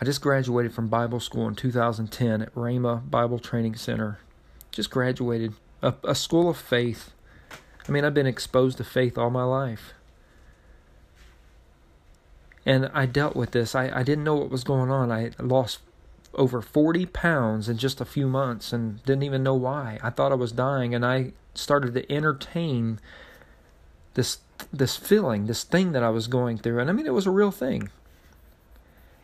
I 0.00 0.04
just 0.04 0.20
graduated 0.20 0.74
from 0.74 0.88
Bible 0.88 1.20
school 1.20 1.46
in 1.46 1.54
2010 1.54 2.42
at 2.42 2.52
Rhema 2.56 3.08
Bible 3.08 3.38
Training 3.38 3.76
Center. 3.76 4.18
Just 4.72 4.90
graduated. 4.90 5.54
A, 5.82 5.94
a 6.02 6.16
school 6.16 6.50
of 6.50 6.56
faith. 6.56 7.12
I 7.88 7.92
mean, 7.92 8.04
I've 8.04 8.12
been 8.12 8.26
exposed 8.26 8.76
to 8.78 8.82
faith 8.82 9.16
all 9.16 9.30
my 9.30 9.44
life. 9.44 9.94
And 12.66 12.90
I 12.92 13.06
dealt 13.06 13.36
with 13.36 13.52
this. 13.52 13.76
I, 13.76 14.00
I 14.00 14.02
didn't 14.02 14.24
know 14.24 14.34
what 14.34 14.50
was 14.50 14.64
going 14.64 14.90
on. 14.90 15.12
I 15.12 15.30
lost 15.38 15.78
over 16.34 16.60
40 16.60 17.06
pounds 17.06 17.68
in 17.68 17.78
just 17.78 18.00
a 18.00 18.04
few 18.04 18.26
months 18.26 18.72
and 18.72 19.00
didn't 19.04 19.22
even 19.22 19.44
know 19.44 19.54
why. 19.54 20.00
I 20.02 20.10
thought 20.10 20.32
I 20.32 20.34
was 20.34 20.50
dying, 20.50 20.92
and 20.92 21.06
I 21.06 21.34
started 21.54 21.94
to 21.94 22.12
entertain 22.12 22.98
this 24.18 24.38
this 24.72 24.96
feeling, 24.96 25.46
this 25.46 25.62
thing 25.62 25.92
that 25.92 26.02
I 26.02 26.10
was 26.10 26.26
going 26.26 26.58
through. 26.58 26.80
And 26.80 26.90
I 26.90 26.92
mean, 26.92 27.06
it 27.06 27.14
was 27.14 27.26
a 27.26 27.30
real 27.30 27.52
thing. 27.52 27.88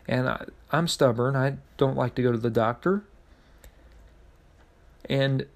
And 0.07 0.29
I, 0.29 0.45
I'm 0.71 0.87
stubborn. 0.87 1.35
I 1.35 1.57
don't 1.77 1.97
like 1.97 2.15
to 2.15 2.23
go 2.23 2.31
to 2.31 2.39
the 2.39 2.49
doctor. 2.49 3.03
And 5.11 5.47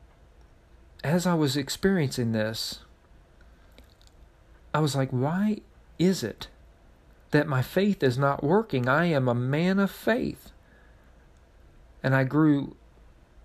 as 1.05 1.25
I 1.25 1.35
was 1.35 1.57
experiencing 1.57 2.33
this, 2.33 2.81
I 4.75 4.81
was 4.81 4.97
like, 4.97 5.11
why 5.11 5.59
is 6.01 6.25
it 6.25 6.49
that 7.31 7.47
my 7.47 7.63
faith 7.63 8.03
is 8.03 8.19
not 8.19 8.43
working? 8.43 8.89
I 8.89 9.05
am 9.05 9.29
a 9.29 9.35
man 9.37 9.79
of 9.79 9.93
faith. 9.93 10.51
And 12.03 12.13
I 12.13 12.25
grew 12.25 12.75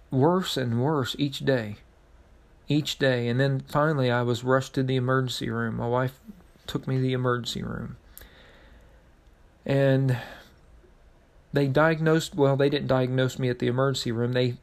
worse 0.09 0.57
and 0.57 0.81
worse 0.81 1.15
each 1.19 1.45
day 1.45 1.77
each 2.67 3.00
day. 3.00 3.27
And 3.27 3.39
then 3.39 3.62
finally, 3.62 4.12
I 4.12 4.22
was 4.22 4.43
rushed 4.43 4.74
to 4.75 4.84
the 4.84 4.96
emergency 4.96 5.50
room. 5.50 5.77
My 5.77 5.88
wife 5.88 6.20
took 6.67 6.88
me 6.88 6.96
to 6.96 7.01
the 7.01 7.13
emergency 7.13 7.63
room. 7.63 7.98
And 9.65 10.17
they 11.51 11.67
diagnosed, 11.67 12.36
well, 12.36 12.55
they 12.55 12.70
didn't 12.70 12.88
diagnose 12.88 13.38
me 13.39 13.50
at 13.50 13.60
the 13.60 13.67
emergency 13.67 14.12
room. 14.12 14.34
They 14.34 14.55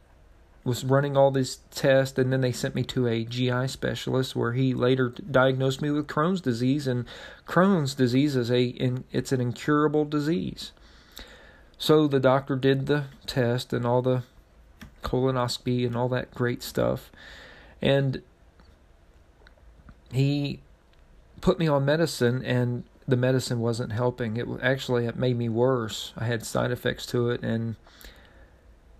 was 0.62 0.84
running 0.84 1.16
all 1.16 1.30
these 1.30 1.60
tests 1.70 2.18
and 2.18 2.32
then 2.32 2.42
they 2.42 2.52
sent 2.52 2.74
me 2.74 2.82
to 2.82 3.06
a 3.06 3.24
GI 3.24 3.66
specialist 3.68 4.36
where 4.36 4.52
he 4.52 4.74
later 4.74 5.08
diagnosed 5.08 5.80
me 5.80 5.90
with 5.90 6.06
Crohn's 6.06 6.42
disease 6.42 6.86
and 6.86 7.06
Crohn's 7.46 7.94
disease 7.94 8.36
is 8.36 8.50
a 8.50 8.74
it's 9.10 9.32
an 9.32 9.40
incurable 9.40 10.04
disease. 10.04 10.72
So 11.78 12.06
the 12.06 12.20
doctor 12.20 12.56
did 12.56 12.86
the 12.86 13.04
test 13.26 13.72
and 13.72 13.86
all 13.86 14.02
the 14.02 14.22
colonoscopy 15.02 15.86
and 15.86 15.96
all 15.96 16.10
that 16.10 16.34
great 16.34 16.62
stuff 16.62 17.10
and 17.80 18.22
he 20.12 20.60
put 21.40 21.58
me 21.58 21.68
on 21.68 21.84
medicine, 21.84 22.44
and 22.44 22.84
the 23.06 23.16
medicine 23.16 23.60
wasn't 23.60 23.92
helping. 23.92 24.36
It 24.36 24.46
actually 24.62 25.06
it 25.06 25.16
made 25.16 25.36
me 25.36 25.48
worse. 25.48 26.12
I 26.16 26.24
had 26.24 26.44
side 26.44 26.70
effects 26.70 27.06
to 27.06 27.30
it, 27.30 27.42
and 27.42 27.76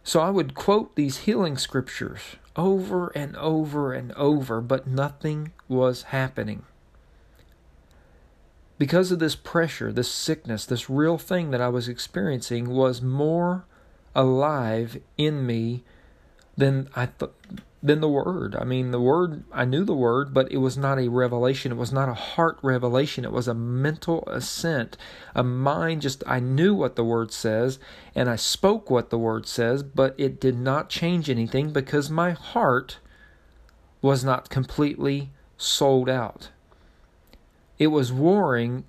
so 0.03 0.21
I 0.21 0.31
would 0.31 0.55
quote 0.55 0.97
these 0.97 1.19
healing 1.19 1.57
scriptures 1.57 2.21
over 2.57 3.09
and 3.09 3.37
over 3.37 3.93
and 3.93 4.13
over, 4.13 4.61
but 4.61 4.87
nothing 4.87 5.53
was 5.69 6.05
happening. 6.05 6.65
Because 8.79 9.13
of 9.13 9.19
this 9.19 9.37
pressure, 9.37 9.93
this 9.93 10.11
sickness, 10.11 10.65
this 10.65 10.89
real 10.89 11.19
thing 11.19 11.51
that 11.51 11.61
I 11.61 11.69
was 11.69 11.87
experiencing 11.87 12.71
was 12.71 13.03
more 13.03 13.65
alive 14.15 15.01
in 15.19 15.47
me 15.47 15.85
than 16.57 16.89
I 16.97 17.07
thought 17.07 17.35
than 17.83 18.01
the 18.01 18.09
word. 18.09 18.55
I 18.55 18.65
mean, 18.65 18.91
the 18.91 19.01
word, 19.01 19.45
I 19.53 19.65
knew 19.65 19.85
the 19.85 19.95
word, 19.95 20.35
but 20.35 20.53
it 20.53 20.59
was 20.59 20.77
not 20.77 20.99
a 20.99 21.09
revelation. 21.09 21.73
It 21.73 21.79
was 21.79 21.93
not 21.93 22.11
a 22.11 22.15
heart 22.15 22.59
revelation. 22.63 23.25
It 23.25 23.33
was 23.33 23.49
a 23.49 23.55
mental 23.55 24.23
assent. 24.27 24.99
A 25.35 25.43
mind 25.43 26.03
just, 26.03 26.23
I 26.27 26.41
knew 26.41 26.75
what 26.75 26.97
the 26.97 27.05
word 27.05 27.33
says 27.33 27.79
and 28.15 28.29
I 28.29 28.37
spoke 28.37 28.91
what 28.91 29.09
the 29.09 29.19
word 29.19 29.47
says, 29.47 29.83
but 29.83 30.15
it 30.19 30.41
did 30.41 30.59
not 30.59 30.91
change 30.91 31.31
anything 31.31 31.73
because 31.73 32.11
my 32.11 32.33
heart 32.33 32.99
was 34.03 34.25
not 34.25 34.51
completely 34.51 35.31
sold 35.57 36.09
out. 36.09 36.51
It 37.79 37.89
was 37.89 38.13
warring 38.13 38.85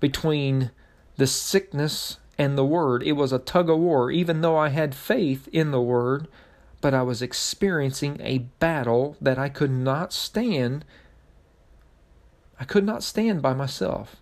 between 0.00 0.70
the 1.16 1.26
sickness 1.26 2.16
and 2.38 2.56
the 2.56 2.64
word. 2.64 3.02
It 3.02 3.12
was 3.12 3.34
a 3.34 3.38
tug 3.38 3.68
of 3.68 3.78
war. 3.78 4.10
Even 4.10 4.40
though 4.40 4.56
I 4.56 4.70
had 4.70 4.94
faith 4.94 5.46
in 5.52 5.72
the 5.72 5.80
word, 5.80 6.26
but 6.80 6.94
I 6.94 7.02
was 7.02 7.22
experiencing 7.22 8.18
a 8.20 8.38
battle 8.58 9.16
that 9.20 9.38
I 9.38 9.48
could 9.48 9.70
not 9.70 10.12
stand. 10.12 10.84
I 12.58 12.64
could 12.64 12.84
not 12.84 13.02
stand 13.02 13.42
by 13.42 13.54
myself. 13.54 14.16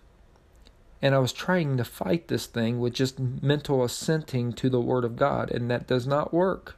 And 1.01 1.15
I 1.15 1.19
was 1.19 1.31
trying 1.31 1.77
to 1.77 1.85
fight 1.85 2.27
this 2.27 2.45
thing 2.45 2.79
with 2.79 2.93
just 2.93 3.19
mental 3.19 3.83
assenting 3.83 4.51
to 4.53 4.69
the 4.69 4.81
Word 4.81 5.05
of 5.05 5.15
God, 5.15 5.49
and 5.49 5.71
that 5.71 5.87
does 5.87 6.05
not 6.05 6.33
work. 6.33 6.75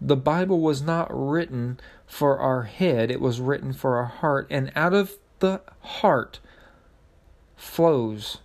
The 0.00 0.16
Bible 0.16 0.60
was 0.60 0.80
not 0.82 1.08
written 1.10 1.80
for 2.06 2.38
our 2.38 2.64
head, 2.64 3.10
it 3.10 3.20
was 3.20 3.40
written 3.40 3.72
for 3.72 3.96
our 3.96 4.04
heart, 4.04 4.46
and 4.50 4.70
out 4.76 4.92
of 4.92 5.14
the 5.40 5.62
heart 5.80 6.38
flows 7.56 8.38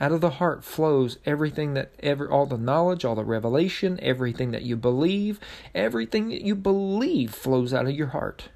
Out 0.00 0.12
of 0.12 0.20
the 0.20 0.30
heart 0.30 0.62
flows 0.62 1.18
everything 1.26 1.74
that 1.74 1.90
ever 2.00 2.30
all 2.30 2.46
the 2.46 2.56
knowledge, 2.56 3.04
all 3.04 3.16
the 3.16 3.24
revelation, 3.24 3.98
everything 4.00 4.52
that 4.52 4.62
you 4.62 4.76
believe, 4.76 5.40
everything 5.74 6.28
that 6.28 6.42
you 6.42 6.54
believe 6.54 7.34
flows 7.34 7.74
out 7.74 7.86
of 7.86 7.96
your 7.96 8.08
heart. 8.08 8.48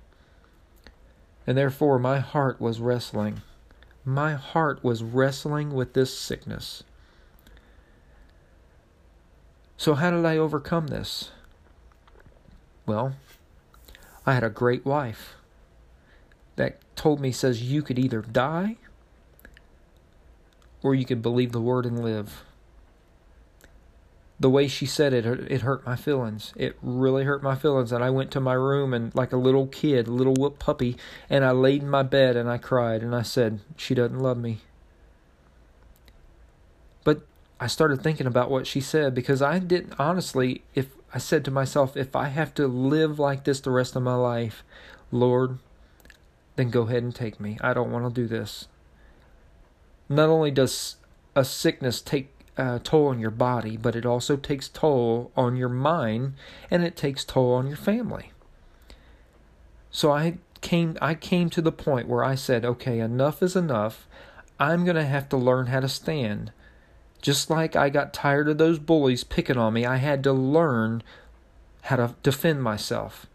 And 1.46 1.58
therefore 1.58 1.98
my 1.98 2.20
heart 2.20 2.60
was 2.60 2.80
wrestling. 2.80 3.42
My 4.04 4.34
heart 4.34 4.84
was 4.84 5.02
wrestling 5.02 5.72
with 5.72 5.94
this 5.94 6.16
sickness. 6.16 6.84
So 9.76 9.94
how 9.94 10.12
did 10.12 10.24
I 10.24 10.36
overcome 10.36 10.88
this? 10.88 11.32
Well, 12.86 13.16
I 14.24 14.34
had 14.34 14.44
a 14.44 14.50
great 14.50 14.84
wife 14.84 15.34
that 16.54 16.78
told 16.94 17.20
me 17.20 17.32
says 17.32 17.62
you 17.62 17.82
could 17.82 17.98
either 17.98 18.22
die 18.22 18.76
or 20.82 20.94
you 20.94 21.04
could 21.04 21.22
believe 21.22 21.52
the 21.52 21.60
word 21.60 21.86
and 21.86 22.02
live. 22.02 22.44
The 24.40 24.50
way 24.50 24.66
she 24.66 24.86
said 24.86 25.12
it, 25.12 25.24
it 25.24 25.60
hurt 25.60 25.86
my 25.86 25.94
feelings. 25.94 26.52
It 26.56 26.76
really 26.82 27.22
hurt 27.24 27.42
my 27.42 27.54
feelings. 27.54 27.92
And 27.92 28.02
I 28.02 28.10
went 28.10 28.32
to 28.32 28.40
my 28.40 28.54
room 28.54 28.92
and, 28.92 29.14
like 29.14 29.32
a 29.32 29.36
little 29.36 29.68
kid, 29.68 30.08
a 30.08 30.12
little 30.12 30.34
whoop 30.34 30.58
puppy, 30.58 30.96
and 31.30 31.44
I 31.44 31.52
laid 31.52 31.82
in 31.82 31.88
my 31.88 32.02
bed 32.02 32.36
and 32.36 32.50
I 32.50 32.58
cried 32.58 33.02
and 33.02 33.14
I 33.14 33.22
said, 33.22 33.60
She 33.76 33.94
doesn't 33.94 34.18
love 34.18 34.38
me. 34.38 34.58
But 37.04 37.22
I 37.60 37.68
started 37.68 38.02
thinking 38.02 38.26
about 38.26 38.50
what 38.50 38.66
she 38.66 38.80
said 38.80 39.14
because 39.14 39.42
I 39.42 39.60
didn't, 39.60 39.94
honestly, 39.98 40.64
if 40.74 40.88
I 41.14 41.18
said 41.18 41.44
to 41.44 41.52
myself, 41.52 41.96
if 41.96 42.16
I 42.16 42.28
have 42.28 42.52
to 42.54 42.66
live 42.66 43.20
like 43.20 43.44
this 43.44 43.60
the 43.60 43.70
rest 43.70 43.94
of 43.94 44.02
my 44.02 44.16
life, 44.16 44.64
Lord, 45.12 45.58
then 46.56 46.70
go 46.70 46.82
ahead 46.82 47.04
and 47.04 47.14
take 47.14 47.38
me. 47.38 47.58
I 47.60 47.74
don't 47.74 47.92
want 47.92 48.12
to 48.12 48.20
do 48.20 48.26
this 48.26 48.66
not 50.16 50.28
only 50.28 50.50
does 50.50 50.96
a 51.34 51.44
sickness 51.44 52.00
take 52.00 52.30
uh, 52.56 52.78
toll 52.82 53.08
on 53.08 53.18
your 53.18 53.30
body, 53.30 53.76
but 53.76 53.96
it 53.96 54.04
also 54.04 54.36
takes 54.36 54.68
toll 54.68 55.30
on 55.36 55.56
your 55.56 55.68
mind 55.68 56.34
and 56.70 56.84
it 56.84 56.96
takes 56.96 57.24
toll 57.24 57.54
on 57.54 57.66
your 57.66 57.76
family. 57.76 58.32
So 59.90 60.12
I 60.12 60.38
came 60.60 60.96
I 61.00 61.14
came 61.14 61.50
to 61.50 61.62
the 61.62 61.72
point 61.72 62.08
where 62.08 62.24
I 62.24 62.34
said, 62.34 62.64
okay, 62.64 62.98
enough 62.98 63.42
is 63.42 63.56
enough. 63.56 64.06
I'm 64.58 64.84
going 64.84 64.96
to 64.96 65.04
have 65.04 65.28
to 65.30 65.36
learn 65.36 65.66
how 65.66 65.80
to 65.80 65.88
stand. 65.88 66.52
Just 67.20 67.50
like 67.50 67.76
I 67.76 67.88
got 67.88 68.12
tired 68.12 68.48
of 68.48 68.58
those 68.58 68.78
bullies 68.78 69.24
picking 69.24 69.56
on 69.56 69.74
me, 69.74 69.86
I 69.86 69.96
had 69.96 70.22
to 70.24 70.32
learn 70.32 71.02
how 71.82 71.96
to 71.96 72.14
defend 72.22 72.62
myself. 72.62 73.26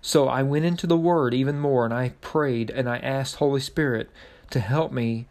So 0.00 0.28
I 0.28 0.42
went 0.42 0.64
into 0.64 0.86
the 0.86 0.96
Word 0.96 1.32
even 1.32 1.60
more 1.60 1.84
and 1.84 1.94
I 1.94 2.10
prayed 2.20 2.70
and 2.70 2.88
I 2.88 2.98
asked 2.98 3.36
Holy 3.36 3.60
Spirit 3.60 4.10
to 4.50 4.60
help 4.60 4.92
me 4.92 5.26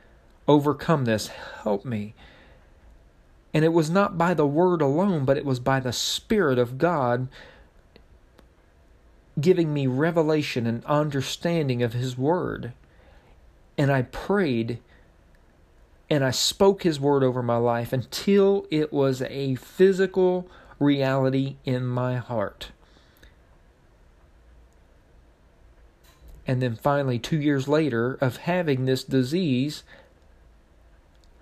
overcome 0.51 1.05
this. 1.05 1.27
Help 1.63 1.85
me. 1.85 2.13
And 3.53 3.65
it 3.65 3.73
was 3.73 3.89
not 3.89 4.17
by 4.17 4.33
the 4.33 4.47
word 4.47 4.81
alone, 4.81 5.25
but 5.25 5.37
it 5.37 5.45
was 5.45 5.59
by 5.59 5.79
the 5.79 5.93
Spirit 5.93 6.59
of 6.59 6.77
God 6.77 7.27
giving 9.39 9.73
me 9.73 9.87
revelation 9.87 10.67
and 10.67 10.85
understanding 10.85 11.81
of 11.81 11.93
His 11.93 12.17
word. 12.17 12.73
And 13.77 13.91
I 13.91 14.03
prayed 14.03 14.79
and 16.09 16.23
I 16.23 16.31
spoke 16.31 16.83
His 16.83 16.99
word 16.99 17.23
over 17.23 17.41
my 17.41 17.57
life 17.57 17.93
until 17.93 18.65
it 18.69 18.91
was 18.91 19.21
a 19.21 19.55
physical 19.55 20.47
reality 20.79 21.55
in 21.63 21.85
my 21.85 22.17
heart. 22.17 22.71
And 26.45 26.61
then 26.61 26.75
finally, 26.75 27.19
two 27.19 27.39
years 27.39 27.67
later, 27.67 28.17
of 28.19 28.37
having 28.37 28.85
this 28.85 29.03
disease, 29.03 29.83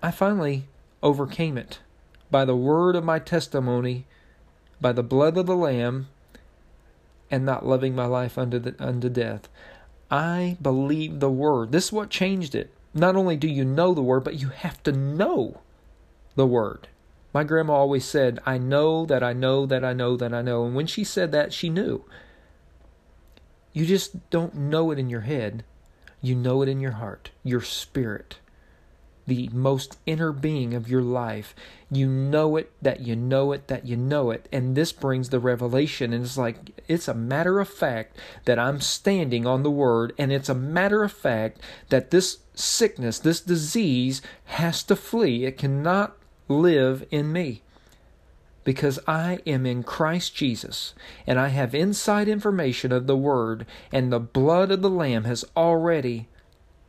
I 0.02 0.10
finally 0.10 0.64
overcame 1.02 1.58
it 1.58 1.80
by 2.30 2.46
the 2.46 2.56
word 2.56 2.96
of 2.96 3.04
my 3.04 3.18
testimony, 3.18 4.06
by 4.80 4.92
the 4.92 5.02
blood 5.02 5.36
of 5.36 5.44
the 5.44 5.56
Lamb, 5.56 6.08
and 7.30 7.44
not 7.44 7.66
loving 7.66 7.94
my 7.94 8.06
life 8.06 8.38
unto, 8.38 8.58
the, 8.58 8.74
unto 8.78 9.10
death. 9.10 9.48
I 10.10 10.56
believe 10.62 11.20
the 11.20 11.30
word. 11.30 11.70
This 11.70 11.86
is 11.86 11.92
what 11.92 12.08
changed 12.08 12.54
it. 12.54 12.72
Not 12.94 13.14
only 13.14 13.36
do 13.36 13.46
you 13.46 13.64
know 13.64 13.92
the 13.92 14.02
word, 14.02 14.24
but 14.24 14.40
you 14.40 14.48
have 14.48 14.82
to 14.84 14.92
know 14.92 15.60
the 16.34 16.46
word. 16.46 16.88
My 17.34 17.44
grandma 17.44 17.74
always 17.74 18.04
said, 18.04 18.40
I 18.46 18.56
know 18.56 19.04
that 19.04 19.22
I 19.22 19.34
know 19.34 19.66
that 19.66 19.84
I 19.84 19.92
know 19.92 20.16
that 20.16 20.32
I 20.32 20.40
know. 20.40 20.64
And 20.64 20.74
when 20.74 20.86
she 20.86 21.04
said 21.04 21.30
that, 21.32 21.52
she 21.52 21.68
knew. 21.68 22.04
You 23.72 23.84
just 23.84 24.30
don't 24.30 24.54
know 24.54 24.90
it 24.90 24.98
in 24.98 25.10
your 25.10 25.20
head, 25.20 25.62
you 26.22 26.34
know 26.34 26.62
it 26.62 26.68
in 26.68 26.80
your 26.80 26.92
heart, 26.92 27.30
your 27.44 27.60
spirit 27.60 28.38
the 29.30 29.48
most 29.52 29.96
inner 30.06 30.32
being 30.32 30.74
of 30.74 30.90
your 30.90 31.02
life. 31.02 31.54
You 31.88 32.08
know 32.08 32.56
it, 32.56 32.72
that 32.82 32.98
you 32.98 33.14
know 33.14 33.52
it, 33.52 33.68
that 33.68 33.86
you 33.86 33.96
know 33.96 34.32
it. 34.32 34.48
And 34.52 34.74
this 34.74 34.90
brings 34.90 35.28
the 35.28 35.38
revelation. 35.38 36.12
And 36.12 36.24
it's 36.24 36.36
like, 36.36 36.82
it's 36.88 37.06
a 37.06 37.14
matter 37.14 37.60
of 37.60 37.68
fact 37.68 38.18
that 38.44 38.58
I'm 38.58 38.80
standing 38.80 39.46
on 39.46 39.62
the 39.62 39.70
word. 39.70 40.12
And 40.18 40.32
it's 40.32 40.48
a 40.48 40.54
matter 40.54 41.04
of 41.04 41.12
fact 41.12 41.60
that 41.90 42.10
this 42.10 42.38
sickness, 42.54 43.20
this 43.20 43.40
disease 43.40 44.20
has 44.46 44.82
to 44.82 44.96
flee. 44.96 45.44
It 45.44 45.56
cannot 45.56 46.16
live 46.48 47.06
in 47.12 47.32
me 47.32 47.62
because 48.64 48.98
I 49.06 49.38
am 49.46 49.64
in 49.64 49.84
Christ 49.84 50.34
Jesus 50.34 50.92
and 51.24 51.38
I 51.38 51.48
have 51.48 51.72
inside 51.72 52.26
information 52.26 52.90
of 52.90 53.06
the 53.06 53.16
Word, 53.16 53.64
and 53.92 54.12
the 54.12 54.18
blood 54.18 54.72
of 54.72 54.82
the 54.82 54.90
Lamb 54.90 55.22
has 55.22 55.44
already 55.56 56.26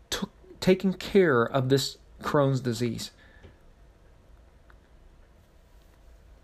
took, 0.09 0.31
taken 0.59 0.93
care 0.93 1.43
of 1.43 1.69
this 1.69 1.97
Crohn's 2.21 2.61
disease. 2.61 3.11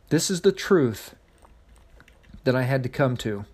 This 0.09 0.29
is 0.29 0.41
the 0.41 0.51
truth 0.51 1.15
that 2.45 2.55
I 2.55 2.63
had 2.63 2.83
to 2.83 2.89
come 2.89 3.17
to. 3.17 3.45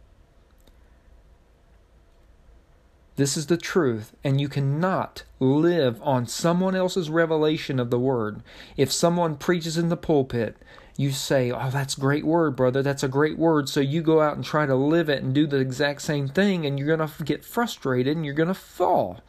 This 3.15 3.37
is 3.37 3.45
the 3.45 3.57
truth, 3.57 4.15
and 4.23 4.41
you 4.41 4.49
cannot 4.49 5.23
live 5.39 6.01
on 6.01 6.25
someone 6.25 6.75
else's 6.75 7.11
revelation 7.11 7.79
of 7.79 7.91
the 7.91 7.99
word. 7.99 8.41
If 8.75 8.91
someone 8.91 9.35
preaches 9.35 9.77
in 9.77 9.89
the 9.89 9.97
pulpit, 9.97 10.57
you 10.97 11.11
say, 11.11 11.51
Oh, 11.51 11.69
that's 11.69 11.95
great 11.95 12.25
word, 12.25 12.55
brother. 12.55 12.81
That's 12.81 13.03
a 13.03 13.07
great 13.07 13.37
word. 13.37 13.69
So 13.69 13.79
you 13.79 14.01
go 14.01 14.21
out 14.21 14.35
and 14.35 14.43
try 14.43 14.65
to 14.65 14.75
live 14.75 15.09
it 15.09 15.23
and 15.23 15.33
do 15.33 15.45
the 15.45 15.57
exact 15.57 16.01
same 16.01 16.27
thing, 16.27 16.65
and 16.65 16.79
you're 16.79 16.95
going 16.95 17.07
to 17.07 17.23
get 17.23 17.45
frustrated 17.45 18.15
and 18.15 18.25
you're 18.25 18.33
going 18.33 18.47
to 18.47 18.53
fall. 18.53 19.21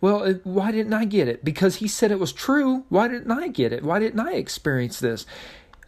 Well, 0.00 0.34
why 0.44 0.70
didn't 0.70 0.94
I 0.94 1.04
get 1.04 1.28
it? 1.28 1.44
Because 1.44 1.76
he 1.76 1.88
said 1.88 2.10
it 2.10 2.20
was 2.20 2.32
true. 2.32 2.84
Why 2.88 3.08
didn't 3.08 3.32
I 3.32 3.48
get 3.48 3.72
it? 3.72 3.82
Why 3.82 3.98
didn't 3.98 4.20
I 4.20 4.34
experience 4.34 5.00
this? 5.00 5.26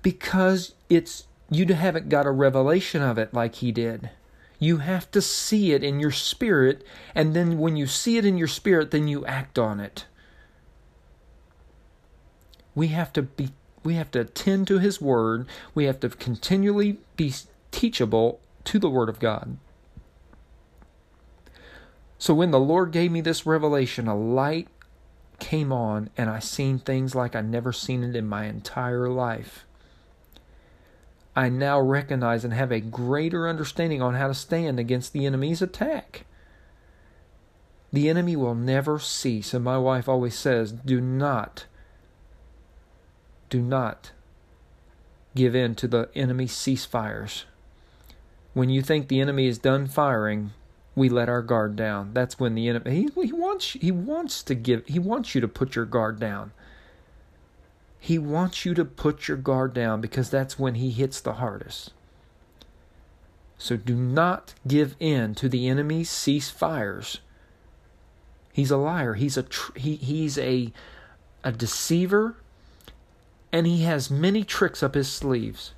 Because 0.02 0.74
it's 0.88 1.26
you 1.50 1.66
haven't 1.74 2.08
got 2.08 2.26
a 2.26 2.30
revelation 2.30 3.02
of 3.02 3.18
it 3.18 3.34
like 3.34 3.56
he 3.56 3.72
did. 3.72 4.10
You 4.58 4.78
have 4.78 5.10
to 5.12 5.22
see 5.22 5.72
it 5.72 5.82
in 5.82 6.00
your 6.00 6.10
spirit, 6.10 6.84
and 7.14 7.34
then 7.34 7.58
when 7.58 7.76
you 7.76 7.86
see 7.86 8.18
it 8.18 8.26
in 8.26 8.36
your 8.36 8.48
spirit, 8.48 8.90
then 8.90 9.08
you 9.08 9.24
act 9.24 9.58
on 9.58 9.80
it. 9.80 10.04
We 12.74 12.88
have 12.88 13.12
to 13.14 13.22
be 13.22 13.50
we 13.82 13.94
have 13.94 14.10
to 14.10 14.20
attend 14.20 14.66
to 14.68 14.78
his 14.78 15.00
word. 15.00 15.46
We 15.74 15.84
have 15.84 16.00
to 16.00 16.10
continually 16.10 16.98
be 17.16 17.32
teachable 17.70 18.40
to 18.64 18.78
the 18.78 18.90
word 18.90 19.08
of 19.08 19.18
God. 19.18 19.56
So 22.20 22.34
when 22.34 22.50
the 22.50 22.60
Lord 22.60 22.92
gave 22.92 23.10
me 23.10 23.22
this 23.22 23.46
revelation, 23.46 24.06
a 24.06 24.14
light 24.14 24.68
came 25.38 25.72
on 25.72 26.10
and 26.18 26.28
I 26.28 26.38
seen 26.38 26.78
things 26.78 27.14
like 27.14 27.34
I 27.34 27.40
never 27.40 27.72
seen 27.72 28.04
it 28.04 28.14
in 28.14 28.28
my 28.28 28.44
entire 28.44 29.08
life. 29.08 29.64
I 31.34 31.48
now 31.48 31.80
recognize 31.80 32.44
and 32.44 32.52
have 32.52 32.70
a 32.70 32.80
greater 32.80 33.48
understanding 33.48 34.02
on 34.02 34.16
how 34.16 34.28
to 34.28 34.34
stand 34.34 34.78
against 34.78 35.14
the 35.14 35.24
enemy's 35.24 35.62
attack. 35.62 36.26
The 37.90 38.10
enemy 38.10 38.36
will 38.36 38.54
never 38.54 38.98
cease, 38.98 39.54
and 39.54 39.64
my 39.64 39.78
wife 39.78 40.06
always 40.06 40.38
says, 40.38 40.72
do 40.72 41.00
not, 41.00 41.64
do 43.48 43.62
not 43.62 44.12
give 45.34 45.54
in 45.54 45.74
to 45.76 45.88
the 45.88 46.10
enemy's 46.14 46.52
ceasefires. 46.52 47.44
When 48.52 48.68
you 48.68 48.82
think 48.82 49.08
the 49.08 49.20
enemy 49.20 49.46
is 49.46 49.56
done 49.56 49.86
firing, 49.86 50.50
we 51.00 51.08
let 51.08 51.30
our 51.30 51.40
guard 51.40 51.76
down. 51.76 52.12
That's 52.12 52.38
when 52.38 52.54
the 52.54 52.68
enemy 52.68 53.08
he, 53.14 53.26
he 53.26 53.32
wants 53.32 53.70
he 53.72 53.90
wants 53.90 54.42
to 54.42 54.54
give 54.54 54.86
he 54.86 54.98
wants 54.98 55.34
you 55.34 55.40
to 55.40 55.48
put 55.48 55.74
your 55.74 55.86
guard 55.86 56.20
down. 56.20 56.52
He 57.98 58.18
wants 58.18 58.66
you 58.66 58.74
to 58.74 58.84
put 58.84 59.26
your 59.26 59.38
guard 59.38 59.72
down 59.72 60.02
because 60.02 60.28
that's 60.28 60.58
when 60.58 60.74
he 60.74 60.90
hits 60.90 61.18
the 61.18 61.34
hardest. 61.34 61.92
So 63.56 63.78
do 63.78 63.94
not 63.94 64.52
give 64.66 64.94
in 65.00 65.34
to 65.36 65.48
the 65.48 65.68
enemy's 65.68 66.10
ceasefires. 66.10 67.20
He's 68.52 68.70
a 68.70 68.76
liar. 68.76 69.14
He's 69.14 69.38
a 69.38 69.44
tr- 69.44 69.78
he, 69.78 69.96
he's 69.96 70.36
a 70.36 70.70
a 71.42 71.50
deceiver 71.50 72.36
and 73.50 73.66
he 73.66 73.84
has 73.84 74.10
many 74.10 74.44
tricks 74.44 74.82
up 74.82 74.94
his 74.94 75.10
sleeves 75.10 75.72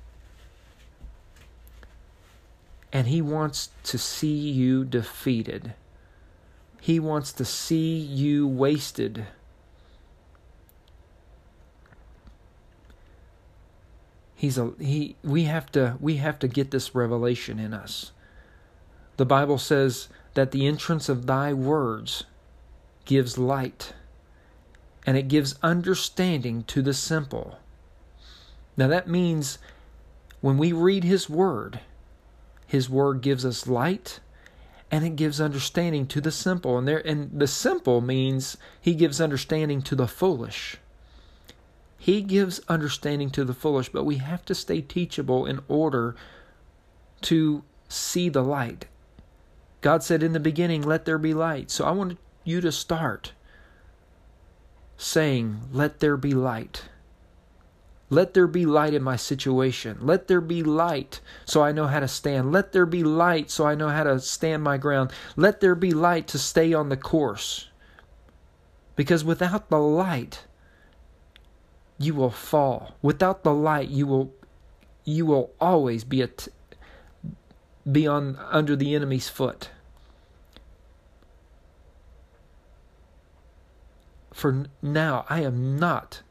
and 2.93 3.07
He 3.07 3.21
wants 3.21 3.71
to 3.83 3.97
see 3.97 4.37
you 4.37 4.85
defeated. 4.85 5.73
He 6.79 6.99
wants 6.99 7.33
to 7.33 7.43
see 7.43 7.97
you 7.97 8.47
wasted. 8.47 9.25
He's 14.35 14.57
a 14.57 14.73
he 14.77 15.15
we 15.23 15.45
have 15.45 15.71
to 15.71 15.95
we 16.01 16.17
have 16.17 16.37
to 16.39 16.49
get 16.49 16.71
this 16.71 16.93
revelation 16.93 17.57
in 17.57 17.73
us. 17.73 18.11
The 19.15 19.25
Bible 19.25 19.57
says 19.57 20.09
that 20.33 20.51
the 20.51 20.67
entrance 20.67 21.07
of 21.07 21.25
thy 21.25 21.53
words 21.53 22.25
gives 23.05 23.37
light 23.37 23.93
and 25.07 25.15
it 25.15 25.29
gives 25.29 25.55
understanding 25.63 26.63
to 26.65 26.81
the 26.81 26.93
simple. 26.93 27.59
Now 28.75 28.87
that 28.89 29.07
means 29.07 29.59
when 30.41 30.57
we 30.57 30.73
read 30.73 31.05
his 31.05 31.29
word, 31.29 31.79
his 32.73 32.89
word 32.89 33.21
gives 33.21 33.45
us 33.45 33.67
light 33.67 34.19
and 34.89 35.05
it 35.05 35.15
gives 35.15 35.39
understanding 35.39 36.07
to 36.07 36.19
the 36.19 36.31
simple. 36.31 36.75
And 36.75 36.87
there 36.87 37.05
and 37.07 37.29
the 37.39 37.45
simple 37.45 38.01
means 38.01 38.57
he 38.81 38.95
gives 38.95 39.21
understanding 39.21 39.83
to 39.83 39.95
the 39.95 40.07
foolish. 40.07 40.77
He 41.99 42.23
gives 42.23 42.61
understanding 42.67 43.29
to 43.29 43.45
the 43.45 43.53
foolish, 43.53 43.89
but 43.89 44.05
we 44.05 44.17
have 44.17 44.43
to 44.45 44.55
stay 44.55 44.81
teachable 44.81 45.45
in 45.45 45.59
order 45.67 46.15
to 47.21 47.63
see 47.89 48.27
the 48.27 48.41
light. 48.41 48.87
God 49.81 50.01
said 50.01 50.23
in 50.23 50.33
the 50.33 50.39
beginning, 50.39 50.81
Let 50.81 51.05
there 51.05 51.19
be 51.19 51.35
light. 51.35 51.69
So 51.69 51.85
I 51.85 51.91
want 51.91 52.17
you 52.43 52.59
to 52.59 52.71
start 52.71 53.33
saying, 54.97 55.61
Let 55.71 55.99
there 55.99 56.17
be 56.17 56.33
light. 56.33 56.85
Let 58.13 58.35
there 58.35 58.45
be 58.45 58.67
light 58.67 58.93
in 58.93 59.01
my 59.01 59.15
situation. 59.15 59.97
Let 60.01 60.27
there 60.27 60.39
be 60.39 60.61
light 60.61 61.19
so 61.45 61.63
I 61.63 61.71
know 61.71 61.87
how 61.87 61.99
to 61.99 62.07
stand. 62.07 62.51
Let 62.51 62.71
there 62.71 62.85
be 62.85 63.03
light 63.03 63.49
so 63.49 63.65
I 63.65 63.73
know 63.73 63.89
how 63.89 64.03
to 64.03 64.19
stand 64.19 64.61
my 64.61 64.77
ground. 64.77 65.11
Let 65.35 65.61
there 65.61 65.73
be 65.73 65.91
light 65.91 66.27
to 66.27 66.37
stay 66.37 66.75
on 66.75 66.89
the 66.89 66.97
course. 66.97 67.69
Because 68.95 69.23
without 69.23 69.71
the 69.71 69.79
light, 69.79 70.45
you 71.97 72.13
will 72.13 72.29
fall. 72.29 72.95
Without 73.01 73.43
the 73.43 73.53
light, 73.53 73.89
you 73.89 74.05
will 74.05 74.31
you 75.05 75.25
will 75.25 75.51
always 75.59 76.03
be 76.03 76.21
at 76.21 76.47
be 77.91 78.05
on 78.05 78.37
under 78.51 78.75
the 78.75 78.93
enemy's 78.93 79.27
foot. 79.27 79.71
For 84.31 84.65
now, 84.83 85.25
I 85.29 85.41
am 85.41 85.79
not 85.79 86.21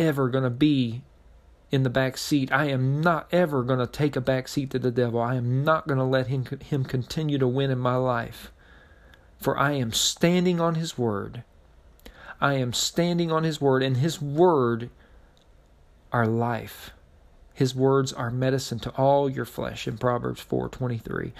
ever 0.00 0.28
going 0.28 0.44
to 0.44 0.50
be 0.50 1.02
in 1.70 1.82
the 1.82 1.90
back 1.90 2.16
seat. 2.16 2.50
I 2.52 2.66
am 2.66 3.00
not 3.00 3.28
ever 3.32 3.62
going 3.62 3.78
to 3.78 3.86
take 3.86 4.16
a 4.16 4.20
back 4.20 4.48
seat 4.48 4.70
to 4.70 4.78
the 4.78 4.90
devil. 4.90 5.20
I 5.20 5.36
am 5.36 5.62
not 5.62 5.86
going 5.86 5.98
to 5.98 6.04
let 6.04 6.26
him 6.26 6.44
him 6.62 6.84
continue 6.84 7.38
to 7.38 7.46
win 7.46 7.70
in 7.70 7.78
my 7.78 7.96
life. 7.96 8.50
For 9.38 9.56
I 9.56 9.72
am 9.72 9.92
standing 9.92 10.60
on 10.60 10.74
his 10.74 10.98
word. 10.98 11.44
I 12.40 12.54
am 12.54 12.72
standing 12.72 13.30
on 13.30 13.44
His 13.44 13.60
Word, 13.60 13.82
and 13.82 13.98
His 13.98 14.20
Word 14.20 14.88
are 16.10 16.26
life. 16.26 16.90
His 17.52 17.74
words 17.74 18.12
are 18.12 18.30
medicine 18.30 18.78
to 18.80 18.90
all 18.92 19.28
your 19.28 19.44
flesh 19.44 19.86
in 19.86 19.98
Proverbs 19.98 20.40
4:23. 20.40 21.32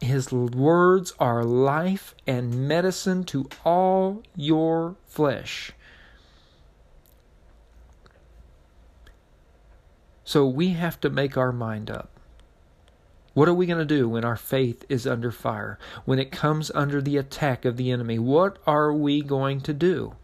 His 0.00 0.30
words 0.30 1.14
are 1.18 1.42
life 1.42 2.14
and 2.26 2.68
medicine 2.68 3.24
to 3.24 3.48
all 3.64 4.22
your 4.34 4.96
flesh. 5.06 5.72
So 10.26 10.44
we 10.44 10.70
have 10.70 11.00
to 11.02 11.08
make 11.08 11.36
our 11.36 11.52
mind 11.52 11.88
up. 11.88 12.10
What 13.32 13.48
are 13.48 13.54
we 13.54 13.66
going 13.66 13.78
to 13.78 13.84
do 13.84 14.08
when 14.08 14.24
our 14.24 14.36
faith 14.36 14.84
is 14.88 15.06
under 15.06 15.30
fire? 15.30 15.78
When 16.04 16.18
it 16.18 16.32
comes 16.32 16.68
under 16.74 17.00
the 17.00 17.16
attack 17.16 17.64
of 17.64 17.76
the 17.76 17.92
enemy? 17.92 18.18
What 18.18 18.58
are 18.66 18.92
we 18.92 19.22
going 19.22 19.60
to 19.60 19.72
do? 19.72 20.16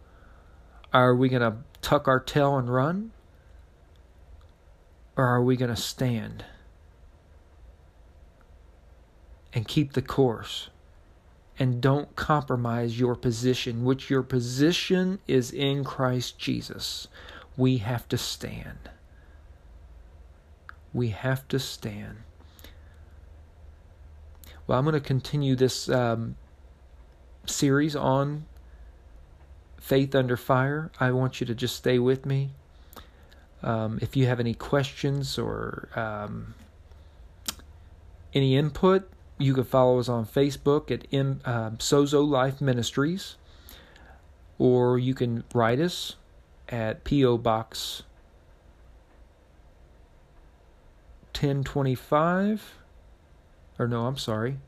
Are 0.92 1.14
we 1.14 1.28
going 1.28 1.42
to 1.42 1.58
tuck 1.82 2.08
our 2.08 2.18
tail 2.18 2.56
and 2.56 2.68
run? 2.68 3.12
Or 5.16 5.24
are 5.24 5.42
we 5.42 5.56
going 5.56 5.72
to 5.72 5.80
stand 5.80 6.44
and 9.52 9.68
keep 9.68 9.92
the 9.92 10.02
course? 10.02 10.68
And 11.60 11.80
don't 11.80 12.16
compromise 12.16 12.98
your 12.98 13.14
position, 13.14 13.84
which 13.84 14.10
your 14.10 14.24
position 14.24 15.20
is 15.28 15.52
in 15.52 15.84
Christ 15.84 16.40
Jesus. 16.40 17.06
We 17.56 17.76
have 17.78 18.08
to 18.08 18.18
stand. 18.18 18.90
We 20.92 21.08
have 21.08 21.46
to 21.48 21.58
stand. 21.58 22.18
Well, 24.66 24.78
I'm 24.78 24.84
going 24.84 24.94
to 24.94 25.00
continue 25.00 25.56
this 25.56 25.88
um, 25.88 26.36
series 27.46 27.96
on 27.96 28.46
Faith 29.78 30.14
Under 30.14 30.36
Fire. 30.36 30.90
I 31.00 31.10
want 31.10 31.40
you 31.40 31.46
to 31.46 31.54
just 31.54 31.76
stay 31.76 31.98
with 31.98 32.24
me. 32.24 32.50
Um, 33.62 33.98
if 34.02 34.16
you 34.16 34.26
have 34.26 34.40
any 34.40 34.54
questions 34.54 35.38
or 35.38 35.88
um, 35.94 36.54
any 38.34 38.56
input, 38.56 39.08
you 39.38 39.54
can 39.54 39.64
follow 39.64 39.98
us 39.98 40.08
on 40.08 40.26
Facebook 40.26 40.90
at 40.90 41.06
M, 41.12 41.40
uh, 41.44 41.70
Sozo 41.70 42.26
Life 42.26 42.60
Ministries, 42.60 43.36
or 44.58 44.98
you 44.98 45.14
can 45.14 45.44
write 45.54 45.80
us 45.80 46.16
at 46.68 47.04
P.O. 47.04 47.38
Box 47.38 48.04
1025, 51.34 52.74
or 53.78 53.88
no, 53.88 54.06
I'm 54.06 54.16
sorry, 54.16 54.58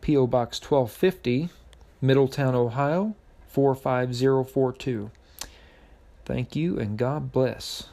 P.O. 0.00 0.26
Box 0.26 0.60
1250, 0.60 1.50
Middletown, 2.00 2.54
Ohio 2.54 3.14
45042. 3.48 5.10
Thank 6.24 6.56
you 6.56 6.78
and 6.78 6.96
God 6.96 7.30
bless. 7.32 7.88